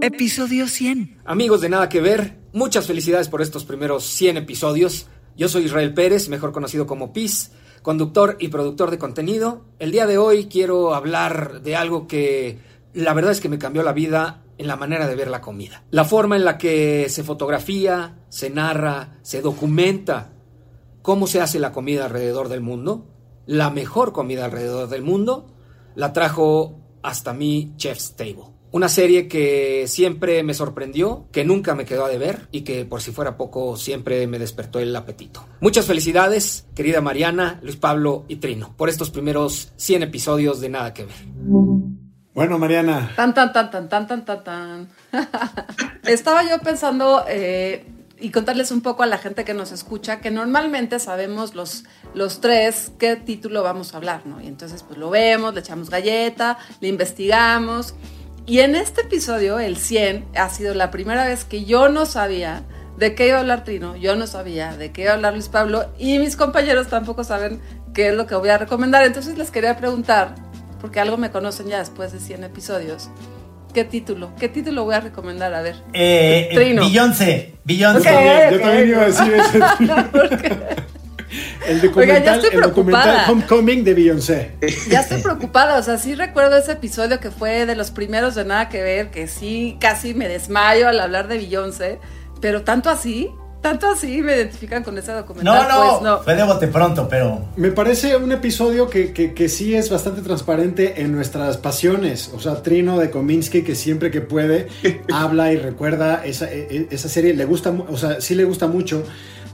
[0.00, 1.20] Episodio 100.
[1.24, 5.08] Amigos de Nada que Ver, muchas felicidades por estos primeros 100 episodios.
[5.36, 7.50] Yo soy Israel Pérez, mejor conocido como PIS,
[7.82, 9.66] conductor y productor de contenido.
[9.78, 12.58] El día de hoy quiero hablar de algo que
[12.94, 15.82] la verdad es que me cambió la vida en la manera de ver la comida.
[15.90, 20.35] La forma en la que se fotografía, se narra, se documenta
[21.06, 23.06] cómo se hace la comida alrededor del mundo,
[23.46, 25.46] la mejor comida alrededor del mundo,
[25.94, 28.46] la trajo hasta mi Chef's Table.
[28.72, 33.02] Una serie que siempre me sorprendió, que nunca me quedó a deber y que por
[33.02, 35.46] si fuera poco siempre me despertó el apetito.
[35.60, 40.92] Muchas felicidades, querida Mariana, Luis Pablo y Trino, por estos primeros 100 episodios de Nada
[40.92, 41.14] que ver.
[42.34, 43.12] Bueno, Mariana.
[43.14, 44.88] Tan, tan, tan, tan, tan, tan, tan, tan.
[46.04, 50.30] Estaba yo pensando eh, y contarles un poco a la gente que nos escucha que
[50.30, 54.40] normalmente sabemos los, los tres qué título vamos a hablar, ¿no?
[54.40, 57.94] Y entonces pues lo vemos, le echamos galleta, le investigamos.
[58.46, 62.62] Y en este episodio, el 100, ha sido la primera vez que yo no sabía
[62.96, 65.48] de qué iba a hablar Trino, yo no sabía de qué iba a hablar Luis
[65.48, 67.60] Pablo y mis compañeros tampoco saben
[67.92, 69.04] qué es lo que voy a recomendar.
[69.04, 70.34] Entonces les quería preguntar,
[70.80, 73.10] porque algo me conocen ya después de 100 episodios.
[73.76, 74.32] ¿Qué título?
[74.40, 75.52] ¿Qué título voy a recomendar?
[75.52, 75.76] A ver.
[75.92, 76.80] Eh, Trino.
[76.80, 77.52] Beyoncé.
[77.62, 78.08] Beyoncé.
[78.08, 79.58] Ok, Yo también iba a decir ese.
[81.68, 83.30] el documental, Oigan, ya estoy el documental preocupada.
[83.30, 84.52] Homecoming de Beyoncé.
[84.88, 88.46] Ya estoy preocupada, o sea, sí recuerdo ese episodio que fue de los primeros de
[88.46, 91.98] nada que ver, que sí casi me desmayo al hablar de Beyoncé,
[92.40, 93.28] pero tanto así,
[93.68, 95.68] tanto así me identifican con ese No, documental.
[95.68, 96.22] no, pues no.
[96.22, 100.22] fue de bote pronto, pero Me parece un episodio que, que- que sí es bastante
[100.22, 102.30] transparente en nuestras pasiones.
[102.34, 104.68] O sea, Trino de Kominsky, que siempre que puede
[105.12, 107.34] habla y recuerda esa, e- e- esa serie.
[107.34, 109.02] Le gusta, o sea, sí le gusta mucho.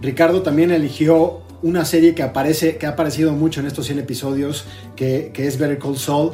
[0.03, 4.65] Ricardo también eligió una serie que aparece, que ha aparecido mucho en estos 100 episodios,
[4.97, 6.33] que, que es Better Call Saul.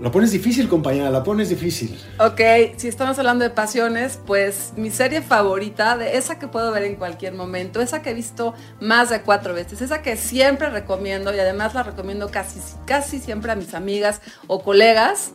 [0.00, 1.98] Lo pones difícil, compañera, la pones difícil.
[2.18, 2.40] Ok,
[2.76, 6.96] si estamos hablando de pasiones, pues mi serie favorita, de esa que puedo ver en
[6.96, 11.38] cualquier momento, esa que he visto más de cuatro veces, esa que siempre recomiendo y
[11.38, 15.32] además la recomiendo casi, casi siempre a mis amigas o colegas,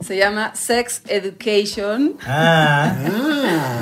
[0.00, 2.16] se llama Sex Education.
[2.26, 2.94] Ah,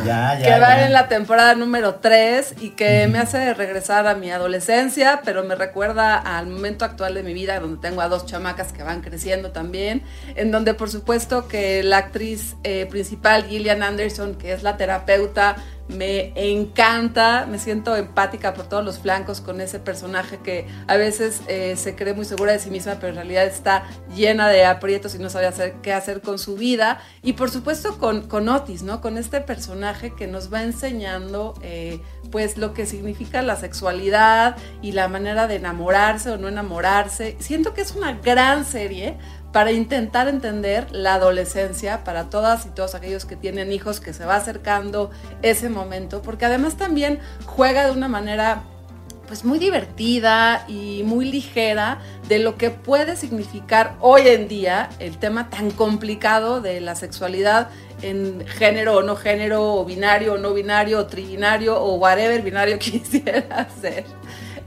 [0.05, 0.45] ya, ya.
[0.45, 0.87] que va ya.
[0.87, 5.55] en la temporada número 3 y que me hace regresar a mi adolescencia, pero me
[5.55, 9.51] recuerda al momento actual de mi vida, donde tengo a dos chamacas que van creciendo
[9.51, 10.03] también,
[10.37, 15.57] en donde por supuesto que la actriz eh, principal, Gillian Anderson, que es la terapeuta,
[15.89, 21.43] me encanta, me siento empática por todos los flancos con ese personaje que a veces
[21.47, 25.15] eh, se cree muy segura de sí misma, pero en realidad está llena de aprietos
[25.15, 27.01] y no sabe hacer, qué hacer con su vida.
[27.23, 29.01] Y por supuesto con, con Otis, ¿no?
[29.01, 34.93] Con este personaje que nos va enseñando eh, pues lo que significa la sexualidad y
[34.93, 37.37] la manera de enamorarse o no enamorarse.
[37.41, 39.19] Siento que es una gran serie
[39.55, 44.25] para intentar entender la adolescencia para todas y todos aquellos que tienen hijos que se
[44.25, 45.13] va acercando
[45.43, 48.65] ese momento, porque además también juega de una manera
[49.29, 55.19] pues muy divertida y muy ligera de lo que puede significar hoy en día el
[55.19, 57.69] tema tan complicado de la sexualidad
[58.03, 62.77] en género o no género, o binario o no binario, o tribinario, o whatever binario
[62.81, 64.05] quisiera ser.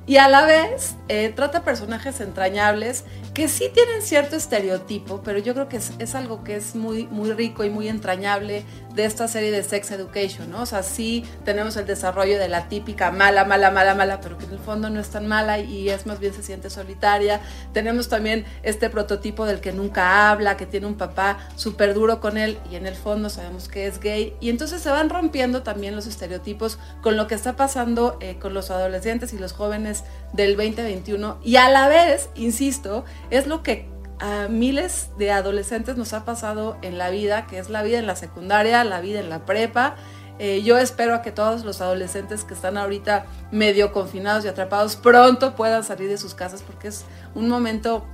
[0.07, 3.03] Y a la vez eh, trata personajes entrañables
[3.37, 7.31] que sí tienen cierto estereotipo, pero yo creo que es, algo que es muy, muy
[7.33, 10.63] rico y muy entrañable de esta serie de Sex Education, ¿no?
[10.63, 14.45] O sea, sí tenemos el desarrollo de la típica mala, mala, mala, mala, pero que
[14.45, 17.39] en el fondo no es tan mala y es más bien se siente solitaria.
[17.73, 22.39] Tenemos también este prototipo del que nunca habla, que tiene un papá súper duro con
[22.39, 24.33] él y en el fondo sabemos que es gay.
[24.39, 28.55] Y entonces se van rompiendo también los estereotipos con lo que está pasando eh, con
[28.55, 33.87] los adolescentes y los jóvenes del 2021 y a la vez, insisto, es lo que
[34.19, 38.07] a miles de adolescentes nos ha pasado en la vida, que es la vida en
[38.07, 39.95] la secundaria, la vida en la prepa.
[40.39, 44.95] Eh, yo espero a que todos los adolescentes que están ahorita medio confinados y atrapados
[44.95, 48.05] pronto puedan salir de sus casas porque es un momento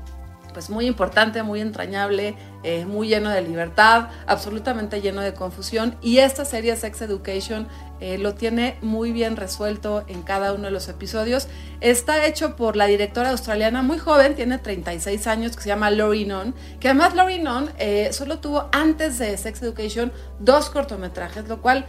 [0.53, 5.97] pues muy importante, muy entrañable, eh, muy lleno de libertad, absolutamente lleno de confusión.
[6.01, 7.67] Y esta serie Sex Education
[7.99, 11.47] eh, lo tiene muy bien resuelto en cada uno de los episodios.
[11.81, 16.25] Está hecho por la directora australiana muy joven, tiene 36 años, que se llama Laurie
[16.25, 21.61] Nunn, que además Laurie Nunn eh, solo tuvo antes de Sex Education dos cortometrajes, lo
[21.61, 21.85] cual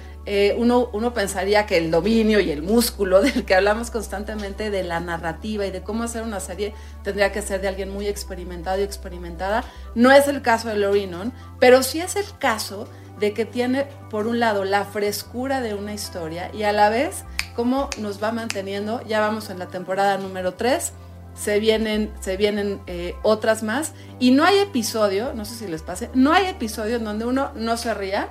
[0.56, 4.98] uno, uno pensaría que el dominio y el músculo del que hablamos constantemente de la
[4.98, 8.84] narrativa y de cómo hacer una serie tendría que ser de alguien muy experimentado y
[8.84, 9.64] experimentada.
[9.94, 13.87] No es el caso de Laurie Nunn, pero sí es el caso de que tiene,
[14.11, 17.24] por un lado, la frescura de una historia y a la vez
[17.55, 19.00] cómo nos va manteniendo.
[19.07, 20.92] Ya vamos en la temporada número 3,
[21.35, 25.83] se vienen, se vienen eh, otras más y no hay episodio, no sé si les
[25.83, 28.31] pase, no hay episodio en donde uno no se ría,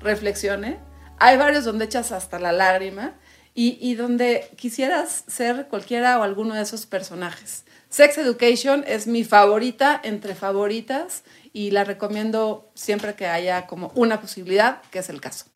[0.00, 0.78] reflexione.
[1.18, 3.14] Hay varios donde echas hasta la lágrima
[3.54, 9.24] y, y donde quisieras ser cualquiera o alguno de esos personajes Sex Education es mi
[9.24, 11.22] favorita entre favoritas
[11.56, 15.46] y la recomiendo siempre que haya como una posibilidad, que es el caso.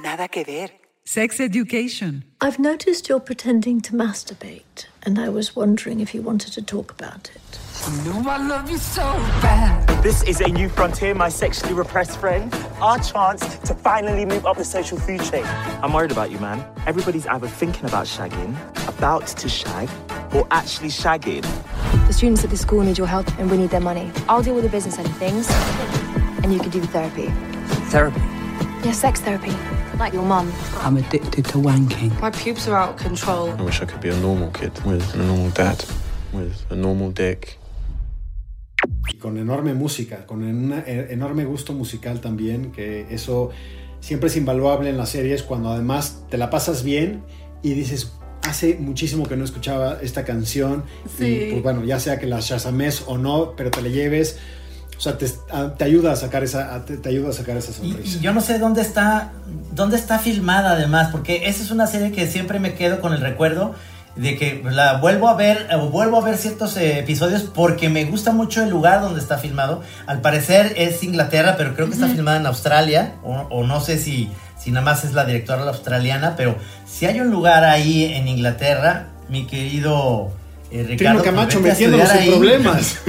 [0.00, 0.80] Nada que ver.
[1.04, 2.22] Sex Education.
[2.40, 6.92] I've noticed you're pretending to masturbate, and I was wondering if you wanted to talk
[6.92, 7.58] about it.
[8.04, 9.02] You know I love you so
[9.42, 9.88] bad.
[10.04, 12.54] This is a new frontier, my sexually repressed friend.
[12.80, 15.44] Our chance to finally move up the social food chain.
[15.82, 16.64] I'm worried about you, man.
[16.86, 18.54] Everybody's either thinking about shagging,
[18.86, 19.88] about to shag,
[20.32, 21.44] or actually shagging.
[22.06, 24.10] The students at the school need your help and we need their money.
[24.28, 25.48] I'll deal with the business end of things,
[26.42, 27.28] and you can do the therapy.
[27.90, 28.20] Therapy.
[28.84, 29.52] Yeah, sex therapy.
[29.98, 30.52] Like your mum.
[30.80, 32.18] I'm addicted to wanking.
[32.20, 33.50] My pubes are out of control.
[33.50, 35.84] I wish I could be a normal kid with a normal dad,
[36.32, 37.58] with a normal dick.
[39.08, 43.50] Y con enorme música, con un enorme gusto musical también, que eso
[44.00, 47.22] siempre es invaluable en las series cuando además te la pasas bien
[47.62, 48.12] y dices,
[48.52, 50.84] hace muchísimo que no escuchaba esta canción
[51.18, 51.24] Sí.
[51.26, 54.38] y pues bueno, ya sea que la shazames o no, pero te la lleves,
[54.96, 57.56] o sea, te, a- te ayuda a sacar esa, a- te, te ayuda a sacar
[57.56, 58.18] esa sonrisa.
[58.18, 59.32] y yo no sé dónde está,
[59.72, 63.20] dónde está filmada además, porque esa es una serie que siempre me quedo con el
[63.20, 63.74] recuerdo
[64.14, 68.04] de que la vuelvo a ver, o vuelvo a ver ciertos eh, episodios porque me
[68.04, 69.80] gusta mucho el lugar donde está filmado.
[70.06, 73.96] Al parecer es Inglaterra, pero creo que está filmada en Australia, o, o no sé
[73.96, 74.30] si,
[74.62, 79.08] si nada más es la directora australiana, pero si hay un lugar ahí en Inglaterra,
[79.28, 80.30] mi querido
[80.70, 81.22] eh, Ricardo.
[81.22, 82.98] Camacho pues a metiéndonos en problemas.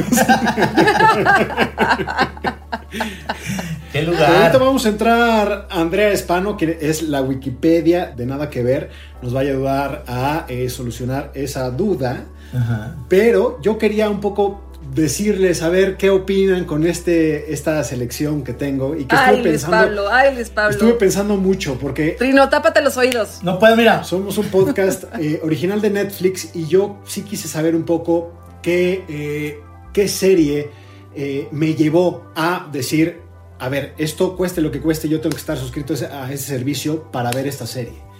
[3.92, 4.36] ¿Qué lugar?
[4.36, 8.89] ahorita vamos a entrar a Andrea Espano, que es la Wikipedia de Nada que Ver.
[9.22, 12.26] Nos va a ayudar a eh, solucionar esa duda.
[12.52, 12.96] Ajá.
[13.08, 18.53] Pero yo quería un poco decirles a ver qué opinan con este, esta selección que
[18.53, 19.77] tengo y que Ay, estuve Luis pensando.
[19.77, 20.71] Pablo, ay, Luis Pablo.
[20.71, 23.39] Estuve pensando mucho porque Trino, tápate los oídos.
[23.41, 24.03] No puedo, mira.
[24.03, 29.03] somos un podcast eh, original de Netflix y yo sí quise saber un poco qué,
[29.08, 29.60] eh,
[29.93, 30.69] qué serie
[31.15, 33.21] eh, me llevó a decir,
[33.60, 37.12] a ver, esto cueste lo que cueste, yo tengo que estar suscrito a ese servicio
[37.12, 38.12] para ver esta serie.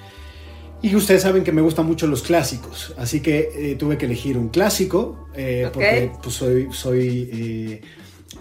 [0.84, 4.38] Y ustedes saben que me gustan mucho los clásicos, así que eh, tuve que elegir
[4.38, 7.82] un clásico, eh, porque pues, soy, soy eh,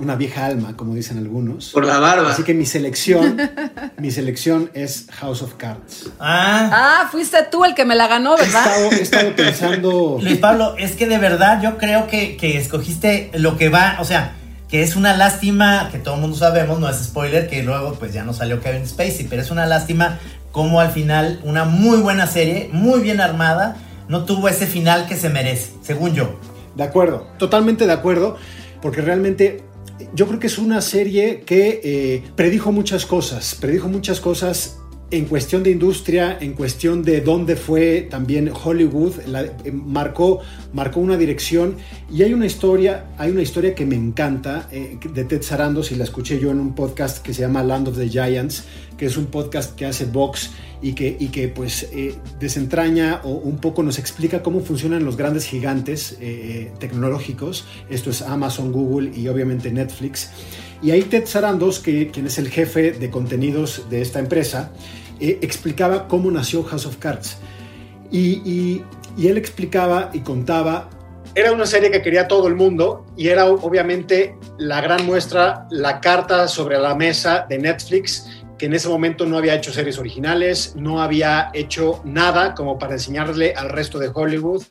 [0.00, 1.70] una vieja alma, como dicen algunos.
[1.70, 2.32] Por la barba.
[2.32, 3.40] Así que mi selección,
[3.96, 6.10] mi selección es House of Cards.
[6.18, 6.70] Ah.
[6.72, 8.66] Ah, fuiste tú el que me la ganó, He ¿verdad?
[8.66, 10.18] estado, he estado pensando...
[10.20, 14.04] Luis Pablo, es que de verdad yo creo que, que escogiste lo que va, o
[14.04, 14.34] sea,
[14.68, 18.12] que es una lástima, que todo el mundo sabemos, no es spoiler, que luego pues
[18.12, 20.18] ya no salió Kevin Spacey, pero es una lástima
[20.52, 23.76] como al final una muy buena serie, muy bien armada,
[24.08, 26.38] no tuvo ese final que se merece, según yo.
[26.76, 28.36] De acuerdo, totalmente de acuerdo,
[28.80, 29.64] porque realmente
[30.14, 34.78] yo creo que es una serie que eh, predijo muchas cosas, predijo muchas cosas
[35.12, 40.40] en cuestión de industria, en cuestión de dónde fue también Hollywood, la- eh, marcó,
[40.72, 41.76] marcó una dirección
[42.12, 45.96] y hay una historia, hay una historia que me encanta eh, de Ted Sarandos y
[45.96, 48.64] la escuché yo en un podcast que se llama Land of the Giants,
[48.96, 53.30] que es un podcast que hace Vox y que, y que pues eh, desentraña o
[53.32, 57.64] un poco nos explica cómo funcionan los grandes gigantes eh, tecnológicos.
[57.90, 60.30] Esto es Amazon, Google y obviamente Netflix.
[60.82, 64.72] Y ahí Ted Sarandos, que, quien es el jefe de contenidos de esta empresa,
[65.22, 67.38] eh, explicaba cómo nació House of Cards.
[68.10, 68.82] Y,
[69.18, 70.90] él explicaba y contaba...
[71.34, 76.00] Era una serie que quería todo el mundo y era obviamente la gran muestra, la
[76.00, 80.74] carta sobre la mesa de Netflix, que en ese momento no había hecho series originales,
[80.76, 84.64] no había hecho nada como para enseñarle al resto de Hollywood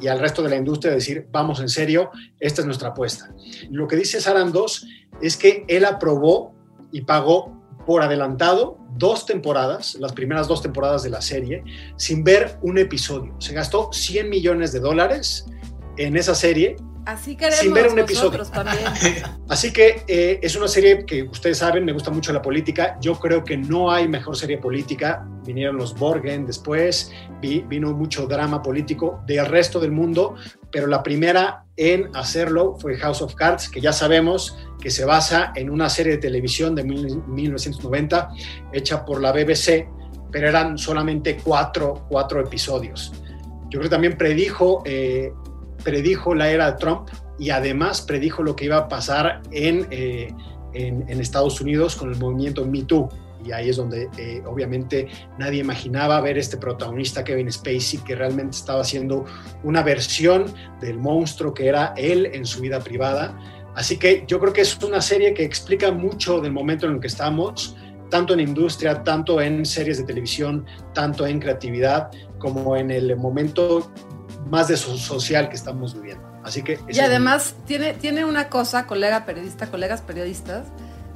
[0.00, 2.10] y al resto de la industria de decir, vamos en serio,
[2.40, 3.30] esta es nuestra apuesta.
[3.70, 4.86] Lo que dice Sarandos
[5.20, 6.54] es que él aprobó
[6.92, 11.62] y pagó por adelantado dos temporadas, las primeras dos temporadas de la serie,
[11.96, 13.34] sin ver un episodio.
[13.38, 15.46] Se gastó 100 millones de dólares
[15.96, 18.42] en esa serie Así queremos Sin ver un episodio.
[18.44, 18.78] también.
[19.48, 22.96] Así que eh, es una serie que ustedes saben, me gusta mucho la política.
[23.00, 25.26] Yo creo que no hay mejor serie política.
[25.44, 27.12] Vinieron los Borgen después,
[27.42, 30.34] vi- vino mucho drama político del resto del mundo,
[30.72, 35.52] pero la primera en hacerlo fue House of Cards, que ya sabemos que se basa
[35.54, 38.30] en una serie de televisión de mil- 1990
[38.72, 39.88] hecha por la BBC,
[40.32, 43.12] pero eran solamente cuatro, cuatro episodios.
[43.70, 45.32] Yo creo que también predijo, eh,
[45.84, 50.32] predijo la era Trump y además predijo lo que iba a pasar en, eh,
[50.72, 53.08] en Estados Unidos con el movimiento Me Too.
[53.44, 58.56] Y ahí es donde eh, obviamente nadie imaginaba ver este protagonista Kevin Spacey que realmente
[58.56, 59.26] estaba haciendo
[59.62, 60.46] una versión
[60.80, 63.38] del monstruo que era él en su vida privada.
[63.74, 67.00] Así que yo creo que es una serie que explica mucho del momento en el
[67.00, 67.76] que estamos,
[68.08, 73.90] tanto en industria, tanto en series de televisión, tanto en creatividad, como en el momento
[74.50, 76.24] más de so- social que estamos viviendo.
[76.42, 76.78] Así que...
[76.88, 80.66] Y además tiene, tiene una cosa, colega periodista, colegas periodistas,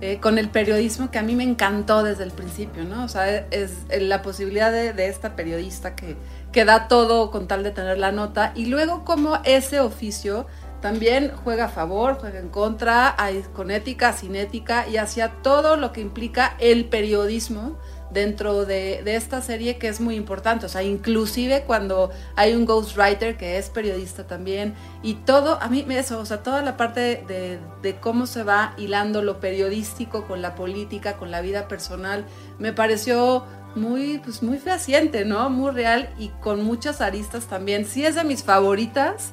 [0.01, 3.05] eh, con el periodismo que a mí me encantó desde el principio, ¿no?
[3.05, 6.17] O sea, es, la posibilidad de, de, esta periodista que,
[6.53, 10.47] que da todo con tal de tener la nota y luego como ese oficio
[10.81, 15.77] también juega a favor, juega en contra, hay, con ética, sin ética y hacia todo
[15.77, 17.77] lo que implica el periodismo
[18.11, 22.64] dentro de, de, esta serie que es muy importante, o sea, inclusive cuando hay un
[22.64, 27.23] ghostwriter que es periodista también y todo, a mí eso, o sea, toda la parte
[27.29, 32.25] de, de, cómo se va hilando lo periodístico con la política, con la vida personal,
[32.59, 33.44] me pareció
[33.75, 35.51] muy, pues muy fehaciente, ¿no?
[35.51, 37.85] Muy real y con muchas aristas también.
[37.85, 39.33] Sí es de mis favoritas.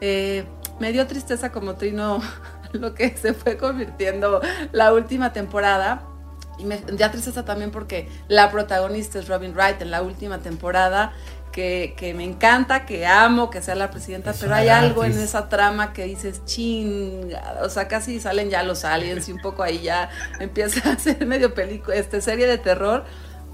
[0.00, 0.44] Eh,
[0.80, 2.20] me dio tristeza como Trino
[2.72, 4.40] lo que se fue convirtiendo
[4.72, 6.13] la última temporada.
[6.58, 11.12] Y me da tristeza también porque la protagonista es Robin Wright en la última temporada,
[11.52, 15.12] que, que me encanta, que amo, que sea la presidenta, es pero hay algo en
[15.12, 19.62] esa trama que dices, ching, o sea, casi salen ya los aliens y un poco
[19.62, 23.04] ahí ya empieza a ser medio película, este, serie de terror.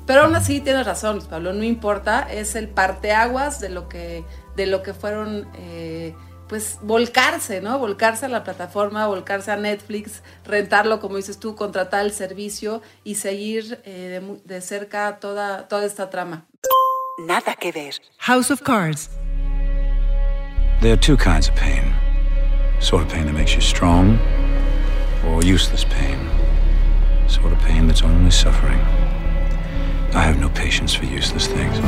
[0.06, 4.24] Pero aún así tienes razón, Pablo, no importa, es el parteaguas de lo que,
[4.56, 5.48] de lo que fueron...
[5.58, 6.14] Eh,
[6.50, 7.78] pues volcarse, ¿no?
[7.78, 13.14] Volcarse a la plataforma, volcarse a Netflix, rentarlo, como dices tú, contratar el servicio y
[13.14, 16.46] seguir eh, de, de, cerca toda, toda esta trama.
[17.24, 17.94] Nada que ver.
[18.18, 19.10] House of Cards.
[20.80, 21.94] There are two kinds of pain.
[22.80, 24.18] Sort of pain that makes you strong,
[25.28, 26.18] or useless pain.
[27.28, 28.80] Sort of pain that's only suffering.
[30.14, 31.78] I have no patience for useless things.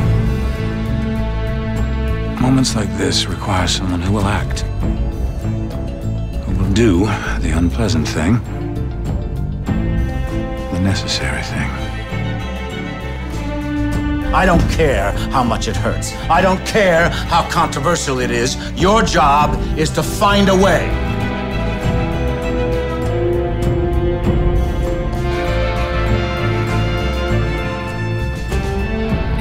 [2.53, 4.59] Moments like this require someone who will act,
[6.45, 6.99] who will do
[7.39, 8.33] the unpleasant thing,
[9.65, 11.67] the necessary thing.
[14.35, 16.13] I don't care how much it hurts.
[16.29, 18.55] I don't care how controversial it is.
[18.79, 20.85] Your job is to find a way.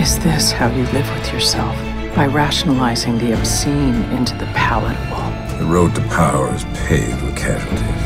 [0.00, 1.91] Is this how you live with yourself?
[2.14, 5.22] By rationalizing the obscene into the palatable.
[5.58, 8.02] The road to power is paved with casualties.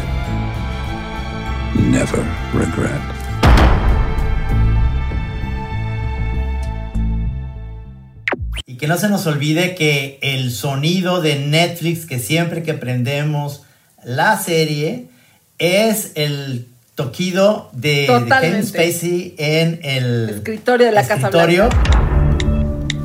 [1.74, 3.00] Never regret.
[8.66, 13.62] Y que no se nos olvide que el sonido de Netflix, que siempre que prendemos
[14.04, 15.08] la serie,
[15.58, 21.68] es el toquido de, de Kevin Spacey en el escritorio de la escritorio.
[21.68, 22.05] Casa Blanca.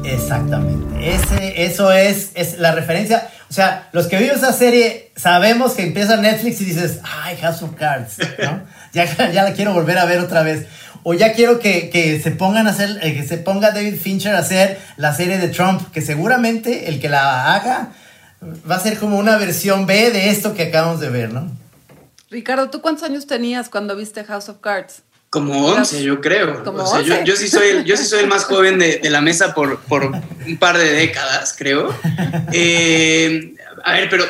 [0.04, 1.14] Exactamente.
[1.14, 3.30] Ese, eso es, es la referencia.
[3.50, 7.62] O sea, los que vimos esa serie sabemos que empieza Netflix y dices, ay, House
[7.62, 8.62] of Cards, ¿no?
[8.94, 10.68] ya, ya la quiero volver a ver otra vez.
[11.04, 14.40] O ya quiero que, que se pongan a hacer, que se ponga David Fincher a
[14.40, 17.90] hacer la serie de Trump, que seguramente el que la haga
[18.70, 21.50] va a ser como una versión B de esto que acabamos de ver, ¿no?
[22.30, 25.04] Ricardo, ¿tú cuántos años tenías cuando viste House of Cards?
[25.32, 26.62] Como 11, yo creo.
[26.62, 27.10] Como o sea, 11.
[27.10, 29.54] yo, yo, sí soy el, yo sí soy el más joven de, de la mesa
[29.54, 30.12] por, por,
[30.46, 31.90] un par de décadas, creo.
[32.54, 34.26] Eh, a ver, pero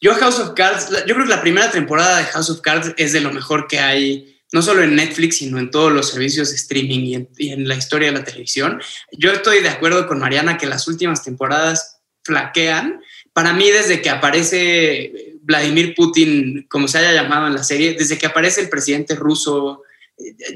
[0.00, 3.12] yo House of Cards, yo creo que la primera temporada de House of Cards es
[3.12, 6.56] de lo mejor que hay, no solo en Netflix, sino en todos los servicios de
[6.56, 8.80] streaming y en, y en la historia de la televisión.
[9.10, 13.00] Yo estoy de acuerdo con Mariana que las últimas temporadas flaquean.
[13.32, 18.16] Para mí, desde que aparece Vladimir Putin, como se haya llamado en la serie, desde
[18.16, 19.82] que aparece el presidente ruso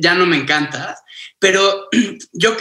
[0.01, 0.97] ya no me encanta,
[1.39, 1.89] pero
[2.33, 2.57] yo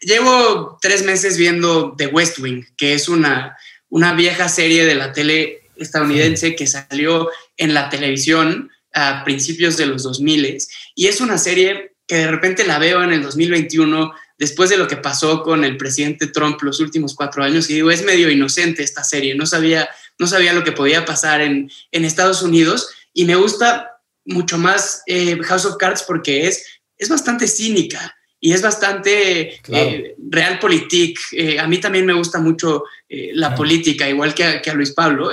[0.00, 3.56] llevo tres meses viendo The West Wing, que es una,
[3.88, 9.86] una vieja serie de la tele estadounidense que salió en la televisión a principios de
[9.86, 10.58] los 2000
[10.94, 14.86] y es una serie que de repente la veo en el 2021 después de lo
[14.86, 18.82] que pasó con el presidente Trump los últimos cuatro años y digo, es medio inocente
[18.82, 23.24] esta serie, no sabía, no sabía lo que podía pasar en, en Estados Unidos y
[23.24, 23.93] me gusta
[24.24, 29.88] mucho más eh, House of Cards porque es, es bastante cínica y es bastante claro.
[29.88, 31.18] eh, realpolitik.
[31.32, 33.56] Eh, a mí también me gusta mucho eh, la claro.
[33.56, 35.30] política, igual que a, que a Luis Pablo.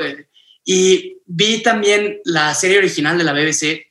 [0.63, 3.88] y vi también la serie original de la BBC,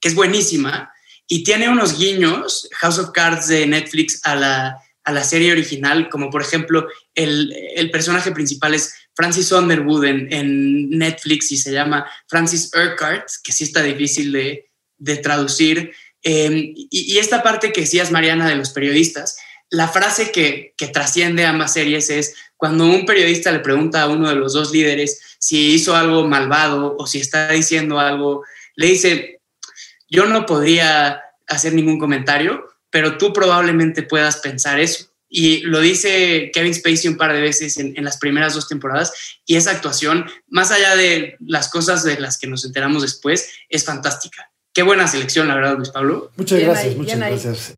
[0.00, 0.92] que es buenísima
[1.32, 6.08] y tiene unos guiños, House of Cards de Netflix, a la, a la serie original,
[6.10, 12.06] como por ejemplo el, el personaje principal es Francis Underwood en, Netflix y se llama
[12.28, 15.92] Francis Urquhart, que sí está difícil de, de traducir.
[16.22, 19.38] Eh, y, y, esta parte que decías, Mariana, de los periodistas,
[19.70, 24.08] la frase que, que trasciende a ambas series es cuando un periodista le pregunta a
[24.08, 28.44] uno de los dos líderes si hizo algo malvado o si está diciendo algo,
[28.76, 29.40] le dice,
[30.08, 35.09] yo no podría hacer ningún comentario, pero tú probablemente puedas pensar eso.
[35.30, 39.12] Y lo dice Kevin Spacey un par de veces en, en, las primeras dos temporadas,
[39.46, 43.84] y esa actuación, más allá de las cosas de las que nos enteramos después, es
[43.84, 44.50] fantástica.
[44.74, 46.32] Qué buena selección, la verdad, Luis Pablo.
[46.36, 47.74] Muchas bien gracias, ahí, muchas gracias.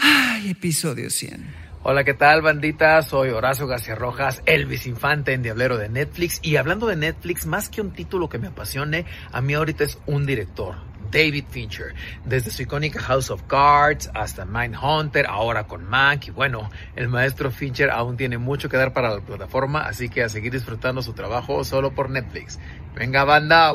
[0.00, 1.68] Ay, episodio 100.
[1.84, 3.00] Hola, ¿qué tal, bandita?
[3.02, 6.40] Soy Horacio García Rojas, Elvis Infante en Diablero de Netflix.
[6.42, 9.98] Y hablando de Netflix, más que un título que me apasione, a mí ahorita es
[10.06, 10.74] un director.
[11.10, 11.94] David Fincher,
[12.24, 17.50] desde su icónica House of Cards hasta Mindhunter, ahora con Mank y bueno, el maestro
[17.50, 21.12] Fincher aún tiene mucho que dar para la plataforma, así que a seguir disfrutando su
[21.12, 22.58] trabajo solo por Netflix.
[22.94, 23.74] Venga banda.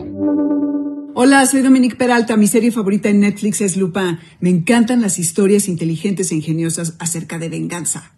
[1.15, 2.35] Hola, soy Dominique Peralta.
[2.37, 4.19] Mi serie favorita en Netflix es Lupin.
[4.39, 8.13] Me encantan las historias inteligentes e ingeniosas acerca de venganza.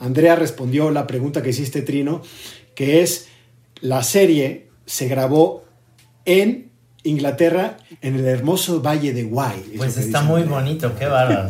[0.00, 2.22] Andrea respondió la pregunta que hiciste, Trino,
[2.74, 3.28] que es,
[3.80, 5.64] la serie se grabó
[6.24, 6.71] en
[7.04, 9.76] Inglaterra, en el hermoso valle de Wye.
[9.76, 11.48] Pues está muy bonito, qué bárbaro.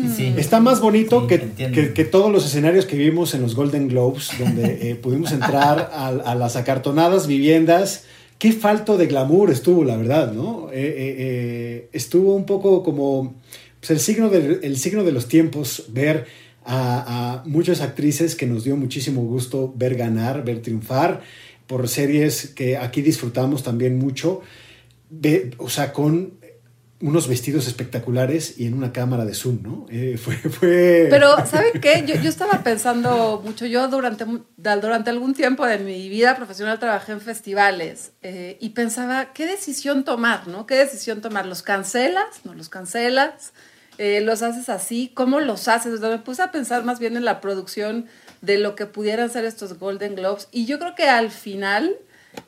[0.00, 0.34] sí, sí.
[0.36, 4.30] Está más bonito que, que, que, todos los escenarios que vimos en los Golden Globes,
[4.38, 8.04] donde eh, pudimos entrar a, a las acartonadas viviendas
[8.42, 10.68] qué falto de glamour estuvo, la verdad, ¿no?
[10.72, 13.36] Eh, eh, eh, estuvo un poco como
[13.78, 16.26] pues, el, signo de, el signo de los tiempos, ver
[16.64, 21.20] a, a, muchas actrices que nos dio muchísimo gusto ver ganar, ver triunfar,
[21.66, 24.42] por series que aquí disfrutamos también mucho,
[25.10, 26.42] de, o sea, con
[27.02, 29.86] unos vestidos espectaculares y en una cámara de Zoom, ¿no?
[29.90, 31.08] Eh, fue, fue...
[31.10, 32.04] Pero, ¿saben qué?
[32.06, 34.24] Yo, yo, estaba pensando mucho, yo durante,
[34.56, 40.04] durante algún tiempo de mi vida profesional trabajé en festivales eh, y pensaba, ¿qué decisión
[40.04, 40.66] tomar, no?
[40.66, 41.46] ¿Qué decisión tomar?
[41.46, 42.44] ¿Los cancelas?
[42.44, 43.52] ¿No los cancelas?
[43.98, 45.10] Eh, ¿Los haces así?
[45.14, 45.94] ¿Cómo los haces?
[45.94, 48.06] Entonces, me puse a pensar más bien en la producción
[48.40, 51.96] de lo que pudieran ser estos Golden Globes y yo creo que al final,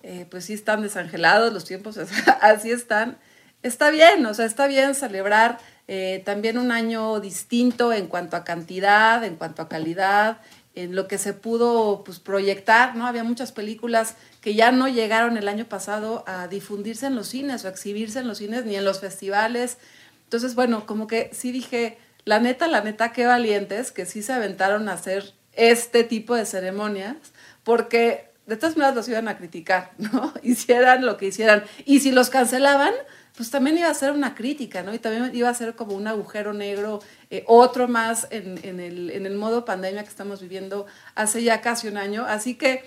[0.03, 1.99] eh, pues sí están desangelados, los tiempos
[2.41, 3.19] así están
[3.65, 8.45] está bien, o sea, está bien celebrar eh, también un año distinto en cuanto a
[8.45, 10.39] cantidad, en cuanto a calidad,
[10.75, 13.07] en lo que se pudo pues, proyectar, ¿no?
[13.07, 17.65] Había muchas películas que ya no llegaron el año pasado a difundirse en los cines
[17.65, 19.79] o a exhibirse en los cines ni en los festivales.
[20.25, 24.33] Entonces, bueno, como que sí dije, la neta, la neta, qué valientes que sí se
[24.33, 27.17] aventaron a hacer este tipo de ceremonias,
[27.63, 30.33] porque de todas maneras los iban a criticar, ¿no?
[30.43, 31.65] Hicieran lo que hicieran.
[31.85, 32.93] Y si los cancelaban,
[33.37, 34.95] pues también iba a ser una crítica, ¿no?
[34.95, 37.01] Y también iba a ser como un agujero negro,
[37.31, 41.61] eh, otro más en, en, el, en el modo pandemia que estamos viviendo hace ya
[41.61, 42.25] casi un año.
[42.27, 42.85] Así que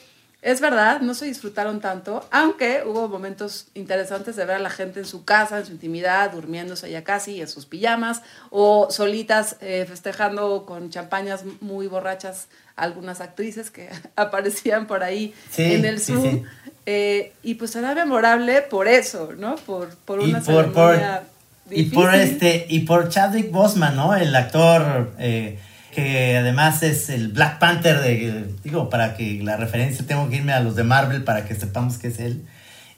[0.47, 5.01] es verdad, no se disfrutaron tanto, aunque hubo momentos interesantes de ver a la gente
[5.01, 9.85] en su casa, en su intimidad, durmiéndose ya casi en sus pijamas o solitas eh,
[9.85, 16.23] festejando con champañas muy borrachas algunas actrices que aparecían por ahí sí, en el Zoom.
[16.23, 16.71] Sí, sí.
[16.85, 19.57] Eh, y pues era memorable por eso, ¿no?
[19.57, 21.23] Por, por una y por, ceremonia
[21.65, 24.15] por, y por este y por Chadwick Boseman, ¿no?
[24.15, 25.59] El actor eh,
[25.97, 30.53] que además es el Black Panther de digo para que la referencia tengo que irme
[30.53, 32.43] a los de Marvel para que sepamos que es él.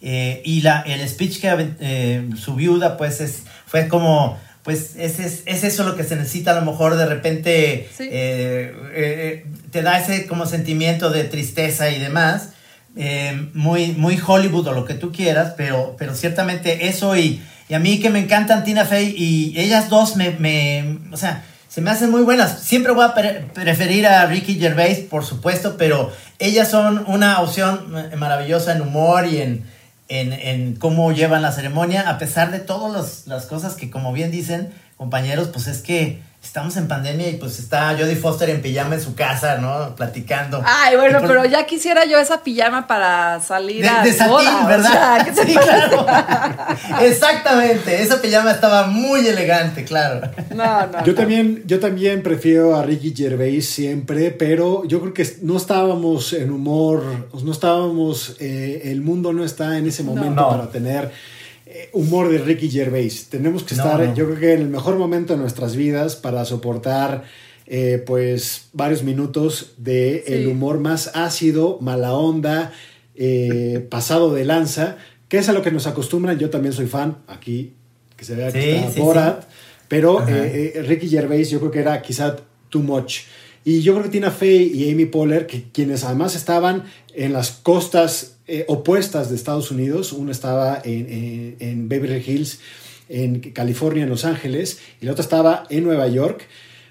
[0.01, 5.21] Eh, y la, el speech que eh, su viuda pues es, fue como pues es,
[5.21, 8.03] es, es, eso lo que se necesita a lo mejor de repente Sí.
[8.11, 12.49] eh, te da ese como sentimiento de tristeza y demás
[13.53, 17.79] muy, muy Hollywood o lo que tú quieras, pero, pero ciertamente eso y, y a
[17.79, 21.45] mí que me encantan Tina Fey y ellas dos me, me o sea,
[21.79, 22.59] se me hacen muy buenas.
[22.59, 27.89] Siempre voy a pre preferir a Ricky Gervais, por supuesto, pero ellas son una opción
[28.17, 29.65] maravillosa en humor y en,
[30.09, 34.29] en, en cómo llevan la ceremonia, a pesar de todas las cosas que, como bien
[34.29, 38.95] dicen, compañeros, pues es que estamos en pandemia y pues está Jodie Foster en pijama
[38.95, 39.95] en su casa, ¿no?
[39.95, 40.61] Platicando.
[40.65, 44.31] Ay, bueno, por- pero ya quisiera yo esa pijama para salir De, a de satín,
[44.33, 44.91] boda, o ¿verdad?
[44.91, 46.05] sea, ¿qué te sí, claro.
[47.01, 48.01] Exactamente.
[48.01, 50.29] Esa pijama estaba muy elegante, claro.
[50.55, 51.03] No, no.
[51.05, 56.33] Yo también, yo también prefiero a Ricky Gervais siempre, pero yo creo que no estábamos
[56.33, 60.49] en humor, no estábamos, eh, el mundo no está en ese momento No.
[60.49, 61.11] para tener
[61.93, 63.27] humor de Ricky Gervais.
[63.29, 64.15] Tenemos que No, estar, no.
[64.15, 67.23] yo creo que en el mejor momento de nuestras vidas para soportar
[67.67, 70.33] eh, pues varios minutos de Sí.
[70.33, 72.71] el humor más ácido, mala onda,
[73.15, 74.97] eh, pasado de lanza,
[75.27, 76.39] que es a lo que nos acostumbran.
[76.39, 77.73] Yo también soy fan, aquí
[78.17, 79.43] que se vea que Sí, está sí, Borat,
[79.87, 82.35] pero eh, eh, Ricky Gervais yo creo que era quizá
[82.69, 83.19] too much.
[83.63, 87.51] Y yo creo que Tina Fey y Amy Poehler, que, quienes además estaban en las
[87.51, 92.59] costas eh, opuestas de Estados Unidos, una estaba en, en- en Beverly Hills,
[93.07, 96.47] en California, en Los Ángeles, y la otra estaba en Nueva York,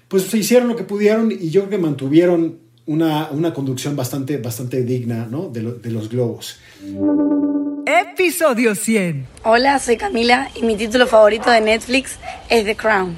[0.07, 4.37] pues se hicieron lo que pudieron y yo creo que mantuvieron una, una conducción bastante,
[4.37, 5.49] bastante digna ¿no?
[5.49, 6.57] de, lo- de los globos.
[7.85, 9.27] Episodio 100.
[9.43, 12.17] Hola, soy Camila y mi título favorito de Netflix
[12.49, 13.17] es The Crown.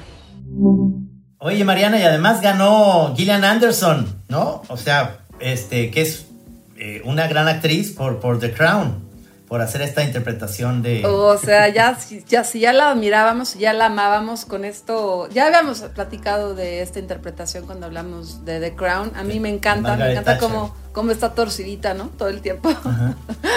[1.38, 4.62] Oye, Mariana, y además ganó Gillian Anderson, ¿no?
[4.68, 6.26] O sea, este, que es
[6.84, 8.96] eh, una gran actriz por, por The Crown,
[9.52, 11.04] por hacer esta interpretación de...
[11.04, 15.80] O sea, ya, ya, si ya la admirábamos, ya la amábamos con esto, ya habíamos
[15.94, 19.12] platicado de esta interpretación cuando hablamos de The Crown.
[19.14, 20.48] A mí me encanta, me Margaret encanta Thatcher.
[20.48, 22.06] cómo, cómo está torcidita, ¿no?
[22.16, 22.70] Todo el tiempo.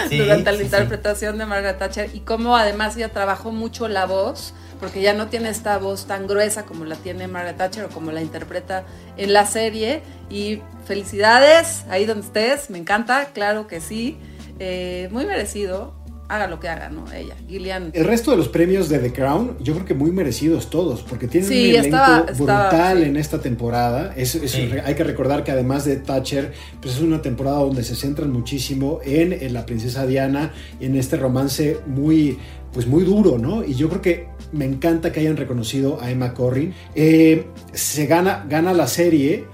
[0.10, 0.64] Sí, durante la sí, sí.
[0.66, 5.28] interpretación de Margaret Thatcher y cómo además ella trabajó mucho la voz, porque ya no
[5.30, 8.84] tiene esta voz tan gruesa como la tiene Margaret Thatcher o como la interpreta
[9.16, 10.04] en la serie.
[10.30, 14.20] Y felicidades, ahí donde estés, me encanta, claro que sí,
[14.60, 15.94] Eh, muy merecido,
[16.28, 17.12] haga lo que haga, ¿no?
[17.14, 17.92] Ella, Gillian.
[17.94, 21.28] El resto de los premios de The Crown, yo creo que muy merecidos todos, porque
[21.28, 23.04] tienen Sí, un elenco estaba- estaba- brutal sí.
[23.10, 24.14] en esta temporada.
[24.16, 24.70] Es- es- Sí.
[24.84, 29.00] Hay que recordar que además de Thatcher, pues es una temporada donde se centran muchísimo
[29.06, 32.40] en, en la princesa Diana, en este romance muy,
[32.74, 33.64] pues muy duro, ¿no?
[33.64, 36.74] Y yo creo que me encanta que hayan reconocido a Emma Corrin.
[36.96, 39.46] Eh, se gana, gana la serie.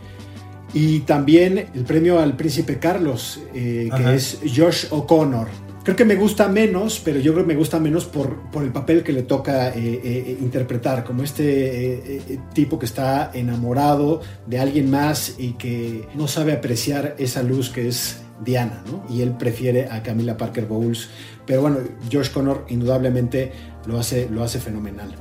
[0.73, 5.47] Y también el premio al príncipe Carlos, eh, que es Josh O'Connor.
[5.83, 8.71] Creo que me gusta menos, pero yo creo que me gusta menos por, por el
[8.71, 14.59] papel que le toca eh, eh, interpretar, como este eh, tipo que está enamorado de
[14.59, 19.03] alguien más y que no sabe apreciar esa luz que es Diana, ¿no?
[19.09, 21.09] Y él prefiere a Camila Parker Bowles.
[21.47, 21.79] Pero bueno,
[22.11, 23.51] Josh Connor indudablemente
[23.87, 25.15] lo hace, lo hace fenomenal.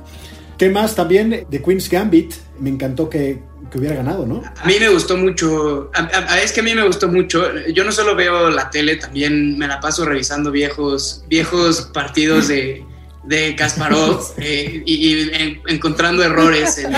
[0.59, 0.93] ¿Qué más?
[0.93, 3.41] También The Queen's Gambit, me encantó que,
[3.71, 4.43] que hubiera ganado, ¿no?
[4.61, 7.43] A mí me gustó mucho, a- a- es que a mí me gustó mucho.
[7.73, 12.85] Yo no solo veo la tele, también me la paso revisando viejos, viejos partidos de,
[13.23, 16.93] de Kasparov eh, y, y en- encontrando errores en,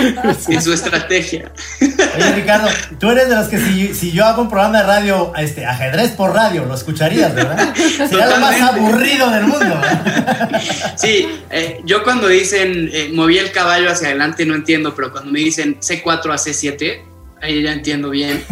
[0.48, 1.52] en su estrategia.
[1.80, 2.68] Oye, Ricardo,
[2.98, 6.12] tú eres de los que si, si yo hago un programa de radio, este, ajedrez
[6.12, 7.74] por radio, lo escucharías, ¿verdad?
[7.74, 9.66] Sería lo más aburrido del mundo.
[9.66, 10.62] ¿verdad?
[10.96, 15.30] Sí, eh, yo cuando dicen eh, moví el caballo hacia adelante no entiendo, pero cuando
[15.30, 17.02] me dicen C4 a C7,
[17.42, 18.42] ahí ya entiendo bien.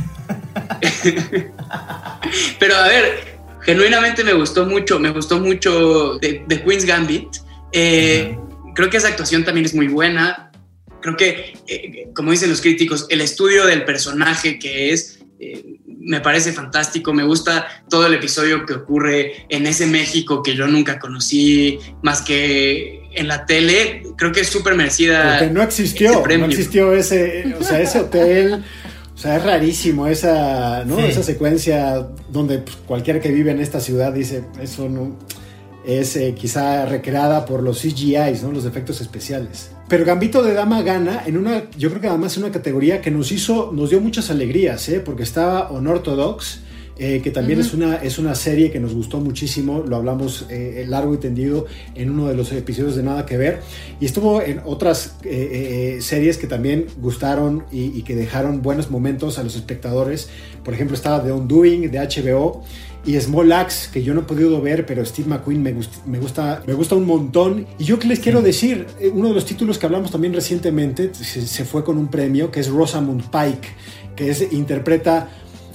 [2.58, 7.28] pero a ver, genuinamente me gustó mucho, me gustó mucho de, de Queen's Gambit.
[7.72, 8.36] Eh,
[8.74, 10.50] Creo que esa actuación también es muy buena.
[11.00, 16.20] Creo que, eh, como dicen los críticos, el estudio del personaje que es eh, me
[16.20, 17.12] parece fantástico.
[17.12, 22.22] Me gusta todo el episodio que ocurre en ese México que yo nunca conocí más
[22.22, 24.02] que en la tele.
[24.16, 25.38] Creo que es súper merecida.
[25.38, 28.64] Porque no existió, ese no existió ese, o sea, ese hotel,
[29.14, 30.96] o sea, es rarísimo esa, ¿no?
[30.96, 31.02] Sí.
[31.04, 35.18] Esa secuencia donde pues, cualquiera que vive en esta ciudad dice, eso no
[35.84, 38.52] es eh, quizá recreada por los CGIs, ¿no?
[38.52, 39.70] Los efectos especiales.
[39.88, 43.10] Pero Gambito de Dama gana en una, yo creo que además en una categoría que
[43.10, 45.00] nos hizo, nos dio muchas alegrías, ¿eh?
[45.00, 46.60] Porque estaba Unorthodox,
[46.98, 50.84] eh, que también es, una, es una serie que nos gustó muchísimo, lo hablamos eh,
[50.86, 53.60] largo y tendido en uno de los episodios de Nada que Ver,
[53.98, 59.38] y estuvo en otras eh, series que también gustaron y, y que dejaron buenos momentos
[59.38, 60.28] a los espectadores,
[60.62, 62.62] por ejemplo estaba The Undoing de HBO,
[63.04, 66.18] y Small Axe, que yo no he podido ver, pero Steve McQueen me, gust- me
[66.20, 67.66] gusta, me gusta un montón.
[67.78, 71.12] Y yo qué les quiero decir, Eh, uno de los títulos que hablamos también recientemente
[71.12, 73.68] se, se fue con un premio, que es Rosamund Pike,
[74.16, 75.28] que es, interpreta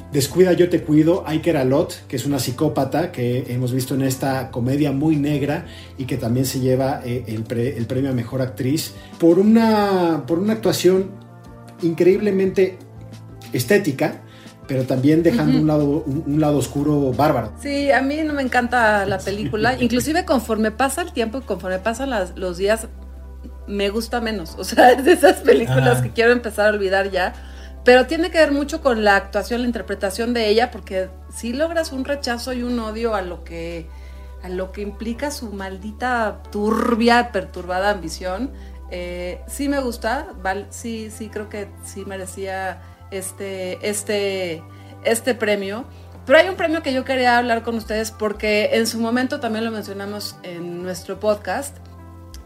[0.09, 4.51] Descuida, yo te cuido, Iker Alot, que es una psicópata que hemos visto en esta
[4.51, 5.65] comedia muy negra
[5.97, 10.23] y que también se lleva eh, el, pre- el premio a Mejor Actriz por una,
[10.25, 11.11] por una actuación
[11.83, 12.77] increíblemente
[13.53, 14.21] estética,
[14.67, 15.61] pero también dejando Ujú.
[15.61, 17.53] un, lado, un, un lado oscuro bárbaro.
[17.61, 19.75] Sí, a mí no me encanta la película.
[19.81, 22.87] Inclusive conforme pasa el tiempo y conforme pasan las- los días,
[23.67, 24.55] me gusta menos.
[24.57, 27.33] O sea, es de esas películas que quiero empezar a olvidar ya.
[27.83, 31.93] Pero tiene que ver mucho con la actuación, la interpretación de ella, porque si logras
[31.93, 33.87] un rechazo y un odio a lo que
[34.43, 38.51] a lo que implica su maldita turbia, perturbada ambición,
[38.91, 42.81] eh, sí me gusta, val- sí, sí creo que sí merecía
[43.11, 44.63] este, este,
[45.03, 45.85] este premio.
[46.25, 49.63] Pero hay un premio que yo quería hablar con ustedes porque en su momento también
[49.63, 51.77] lo mencionamos en nuestro podcast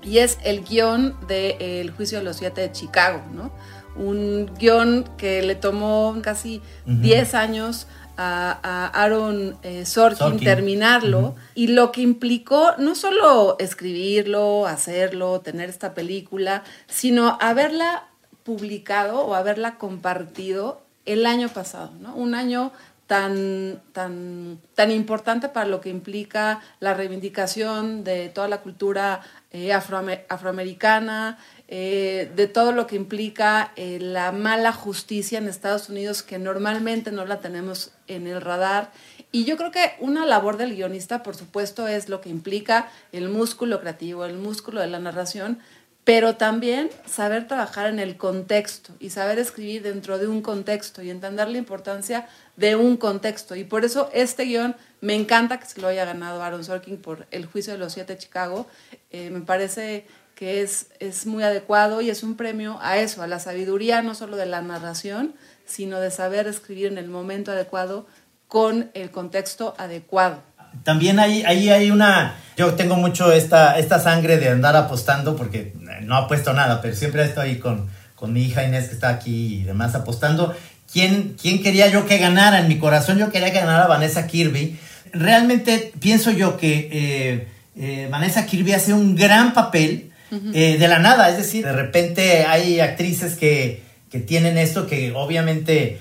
[0.04, 3.52] y es el guion de El juicio de los siete de Chicago, ¿no?
[3.96, 6.98] Un guion que le tomó casi Ujú.
[7.02, 7.88] 10 años
[8.18, 10.44] a, a Aaron eh, Sorkin, Sorkin.
[10.46, 11.36] terminarlo Ujú.
[11.56, 18.04] y lo que implicó no solo escribirlo, hacerlo, tener esta película, sino haberla
[18.44, 22.16] publicado o haberla compartido el año pasado, ¿no?
[22.16, 22.72] Un año
[23.08, 29.22] tan, tan, tan importante para lo que implica la reivindicación de toda la cultura
[29.52, 31.38] eh, afroame- afroamericana,
[31.68, 37.12] eh, de todo lo que implica eh, la mala justicia en Estados Unidos, que normalmente
[37.12, 38.92] no la tenemos en el radar.
[39.34, 43.30] Y yo creo que una labor del guionista, por supuesto, es lo que implica el
[43.30, 45.60] músculo creativo, el músculo de la narración,
[46.04, 51.12] pero también saber trabajar en el contexto y saber escribir dentro de un contexto y
[51.12, 53.56] entender la importancia de un contexto.
[53.56, 57.28] Y por eso este guion me encanta que se lo haya ganado Aaron Sorkin por
[57.30, 58.68] El juicio de los siete de Chicago.
[59.12, 63.28] Eh, me parece que es, es muy adecuado y es un premio a eso, a
[63.28, 65.36] la sabiduría no solo de la narración,
[65.66, 68.08] sino de saber escribir en el momento adecuado
[68.48, 70.42] con el contexto adecuado.
[70.84, 72.36] También ahí, ahí hay una...
[72.58, 77.24] Yo tengo mucho esta, esta sangre de andar apostando porque no apuesto nada, pero siempre
[77.24, 80.56] estoy con, con mi hija Inés que está aquí y demás apostando.
[80.92, 82.60] ¿Quién, ¿Quién quería yo que ganara?
[82.60, 84.78] En mi corazón yo quería que ganara Vanessa Kirby.
[85.14, 87.48] Realmente pienso yo que eh,
[87.78, 90.12] eh, Vanessa Kirby hace un gran papel
[90.54, 95.12] eh, de la nada, es decir, de repente hay actrices que, que tienen esto que
[95.14, 96.00] obviamente eh,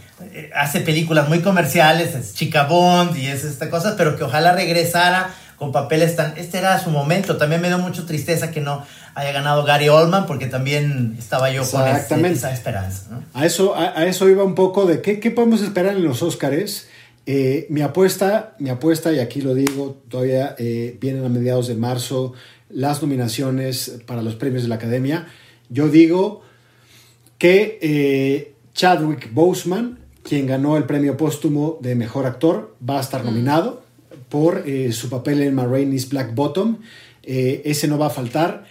[0.54, 5.34] hace películas muy comerciales, es Chica Bond y es esta cosa, pero que ojalá regresara
[5.56, 6.38] con papeles tan...
[6.38, 10.26] Este era su momento, también me dio mucho tristeza que no haya ganado Gary Oldman
[10.26, 11.86] porque también estaba yo con
[12.24, 13.06] esa esperanza.
[13.10, 13.22] ¿no?
[13.34, 16.22] A, eso, a, a, eso iba un poco de qué, qué podemos esperar en los
[16.22, 16.88] Óscares.
[17.26, 21.74] Eh, mi apuesta, mi apuesta, y aquí lo digo, todavía eh, vienen a mediados de
[21.74, 22.32] marzo
[22.70, 25.28] las nominaciones para los premios de la Academia.
[25.68, 26.42] Yo digo
[27.38, 33.24] que eh, Chadwick Boseman, quien ganó el premio póstumo de Mejor Actor, va a estar
[33.24, 33.82] nominado
[34.28, 36.78] por eh, su papel en Ma Rainey's Black Bottom.
[37.22, 38.64] Eh, ese no va a faltar.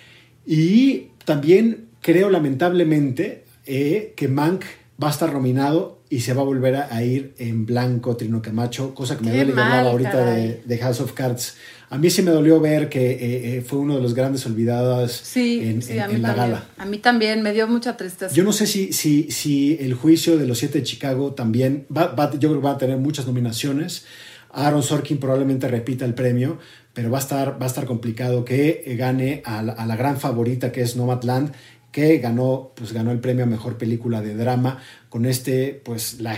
[0.45, 4.63] Y también creo lamentablemente que Mank
[5.01, 8.95] va a estar nominado y se va a volver a, ir en blanco Trino Camacho,
[8.95, 11.55] cosa que me duele hablaba ahorita de, de, House of Cards.
[11.91, 15.11] A mí sí me dolió ver que eh, eh, fue uno de los grandes olvidados
[15.11, 16.35] sí, en, sí, en, en la también.
[16.35, 16.65] gala.
[16.77, 18.33] A mí también me dio mucha tristeza.
[18.35, 22.07] Yo no sé si, si, si el juicio de los siete de Chicago también, va,
[22.13, 24.05] va, yo creo que va a tener muchas nominaciones.
[24.51, 26.59] Aaron Sorkin probablemente repita el premio,
[26.93, 30.19] pero va a estar, va a estar complicado que gane a la, a la gran
[30.19, 31.53] favorita que es Nomadland
[31.91, 34.79] que ganó, pues ganó el premio a mejor película de drama
[35.09, 36.35] con este, pues la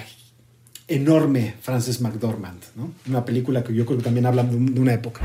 [0.94, 2.92] enorme Frances McDormand, ¿no?
[3.08, 5.22] Una película que yo creo que también habla de una época.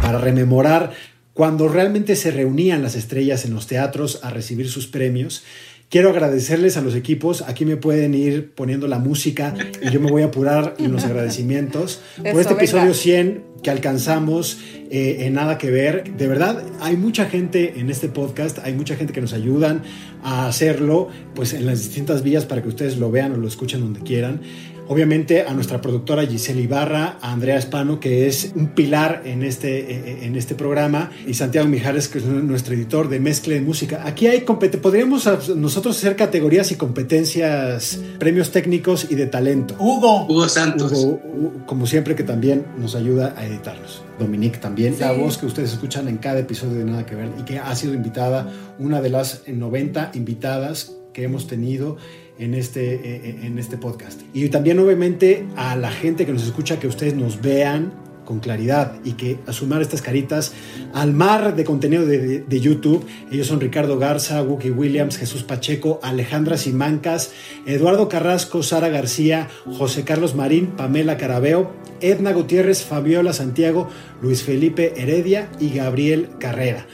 [0.00, 0.92] Para rememorar
[1.36, 5.44] cuando realmente se reunían las estrellas en los teatros a recibir sus premios,
[5.88, 7.42] Quiero agradecerles a los equipos.
[7.42, 11.04] Aquí me pueden ir poniendo la música y yo me voy a apurar en los
[11.04, 12.94] agradecimientos por este episodio venga.
[12.94, 14.58] 100 que alcanzamos
[14.90, 16.16] eh, en Nada que Ver.
[16.16, 19.82] De verdad, hay mucha gente en este podcast, hay mucha gente que nos ayudan
[20.24, 23.80] a hacerlo pues en las distintas vías para que ustedes lo vean o lo escuchen
[23.80, 24.40] donde quieran.
[24.88, 29.78] Obviamente a nuestra productora Giselle Ibarra, a Andrea Espano, que es un pilar en este,
[29.90, 34.02] eh, en este programa, y Santiago Mijares, que es nuestro editor de mezcla de música.
[34.06, 39.74] Aquí hay podríamos nosotros hacer categorías y competencias, premios técnicos y de talento.
[39.78, 40.26] Hugo.
[40.26, 40.92] Hugo Santos.
[40.92, 44.02] Hugo, Hugo, como siempre, que también nos ayuda a editarlos.
[44.18, 45.00] Dominique también, sí.
[45.00, 47.74] la voz que ustedes escuchan en cada episodio de Nada que Ver y que ha
[47.74, 51.96] sido invitada, una de las 90 invitadas que hemos tenido
[52.38, 54.20] en este, en este podcast.
[54.34, 57.92] Y también obviamente a la gente que nos escucha, que ustedes nos vean
[58.26, 60.52] con claridad y que a sumar estas caritas
[60.92, 63.06] al mar de contenido de, de, de YouTube.
[63.32, 67.32] Ellos son Ricardo Garza, Wookie Williams, Jesús Pacheco, Alejandra Simancas,
[67.64, 71.72] Eduardo Carrasco, Sara García, José Carlos Marín, Pamela Carabeo,
[72.02, 73.88] Edna Gutiérrez, Fabiola Santiago,
[74.20, 76.86] Luis Felipe Heredia y Gabriel Carrera.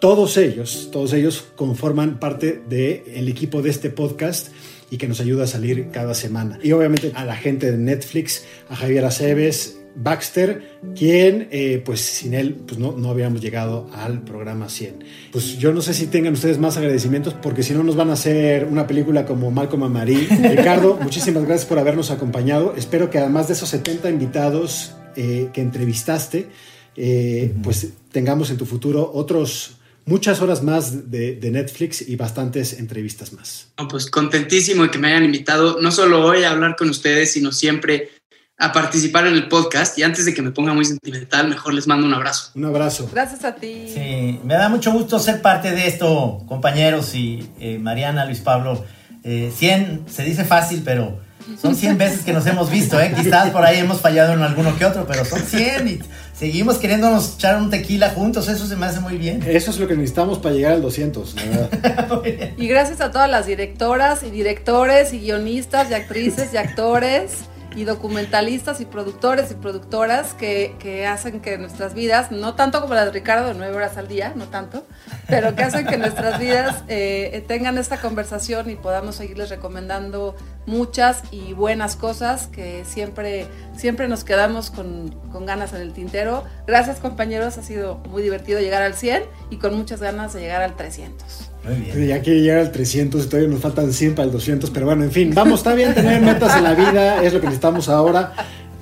[0.00, 4.48] Todos ellos, todos ellos conforman parte del de equipo de este podcast
[4.92, 6.58] y que nos ayuda a salir cada semana.
[6.62, 12.34] Y obviamente a la gente de Netflix, a Javier Aceves, Baxter, quien, eh, pues sin
[12.34, 15.02] él, pues no, no habíamos llegado al programa 100.
[15.32, 18.12] Pues yo no sé si tengan ustedes más agradecimientos, porque si no nos van a
[18.12, 20.28] hacer una película como Malcolm and Marie.
[20.56, 22.74] Ricardo, muchísimas gracias por habernos acompañado.
[22.76, 26.48] Espero que además de esos 70 invitados eh, que entrevistaste,
[26.96, 27.62] eh, uh -huh.
[27.62, 33.32] pues tengamos en tu futuro otros muchas horas más de, de, Netflix y bastantes entrevistas
[33.32, 33.68] más.
[33.88, 37.52] Pues contentísimo de que me hayan invitado, no solo hoy a hablar con ustedes, sino
[37.52, 38.10] siempre
[38.58, 39.98] a participar en el podcast.
[39.98, 42.52] Y antes de que me ponga muy sentimental, mejor les mando un abrazo.
[42.54, 43.08] Un abrazo.
[43.12, 43.86] Gracias a ti.
[43.92, 48.84] Sí, me da mucho gusto ser parte de esto, compañeros y eh, Mariana, Luis Pablo.
[49.24, 51.20] Eh, 100 se dice fácil, pero
[51.60, 53.12] son 100 veces que nos hemos visto, ¿eh?
[53.14, 55.98] Quizás por ahí hemos fallado en alguno que otro, pero son 100 y
[56.36, 59.42] seguimos queriéndonos echar un tequila juntos, eso se me hace muy bien.
[59.46, 61.36] Eso es lo que necesitamos para llegar al 200,
[62.56, 67.32] y gracias a todas las directoras y directores y guionistas y actrices y actores
[67.74, 72.94] y documentalistas y productores y productoras que, que, hacen que nuestras vidas, no tanto como
[72.94, 74.86] la de Ricardo, nueve horas al día, no tanto,
[75.28, 80.34] pero que hacen que nuestras vidas eh, tengan esta conversación y podamos seguirles recomendando
[80.66, 83.46] muchas y buenas cosas que siempre,
[83.76, 86.44] siempre nos quedamos con, con ganas en el tintero.
[86.66, 90.62] Gracias compañeros, ha sido muy divertido llegar al 100 y con muchas ganas de llegar
[90.62, 91.51] al 300.
[91.64, 92.08] Muy bien.
[92.08, 95.04] Ya quiere llegar al 300 y todavía nos faltan 100 para el 200, pero bueno,
[95.04, 98.32] en fin, vamos, está bien tener metas en la vida, es lo que necesitamos ahora.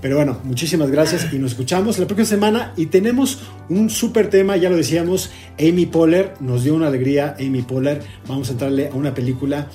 [0.01, 4.57] Pero bueno, muchísimas gracias y nos escuchamos la próxima semana y tenemos un súper tema,
[4.57, 8.95] ya lo decíamos, Amy Poehler, nos dio una alegría Amy Poehler, vamos a entrarle a
[8.95, 9.68] una película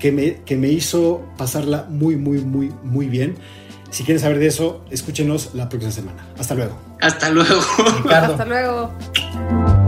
[0.00, 3.36] que me, que me hizo pasarla muy, muy, muy, muy bien.
[3.90, 6.26] Si quieren saber de eso, escúchenos la próxima semana.
[6.38, 6.76] Hasta luego.
[7.00, 7.60] Hasta luego.
[8.02, 8.32] Ricardo.
[8.32, 9.87] Hasta luego.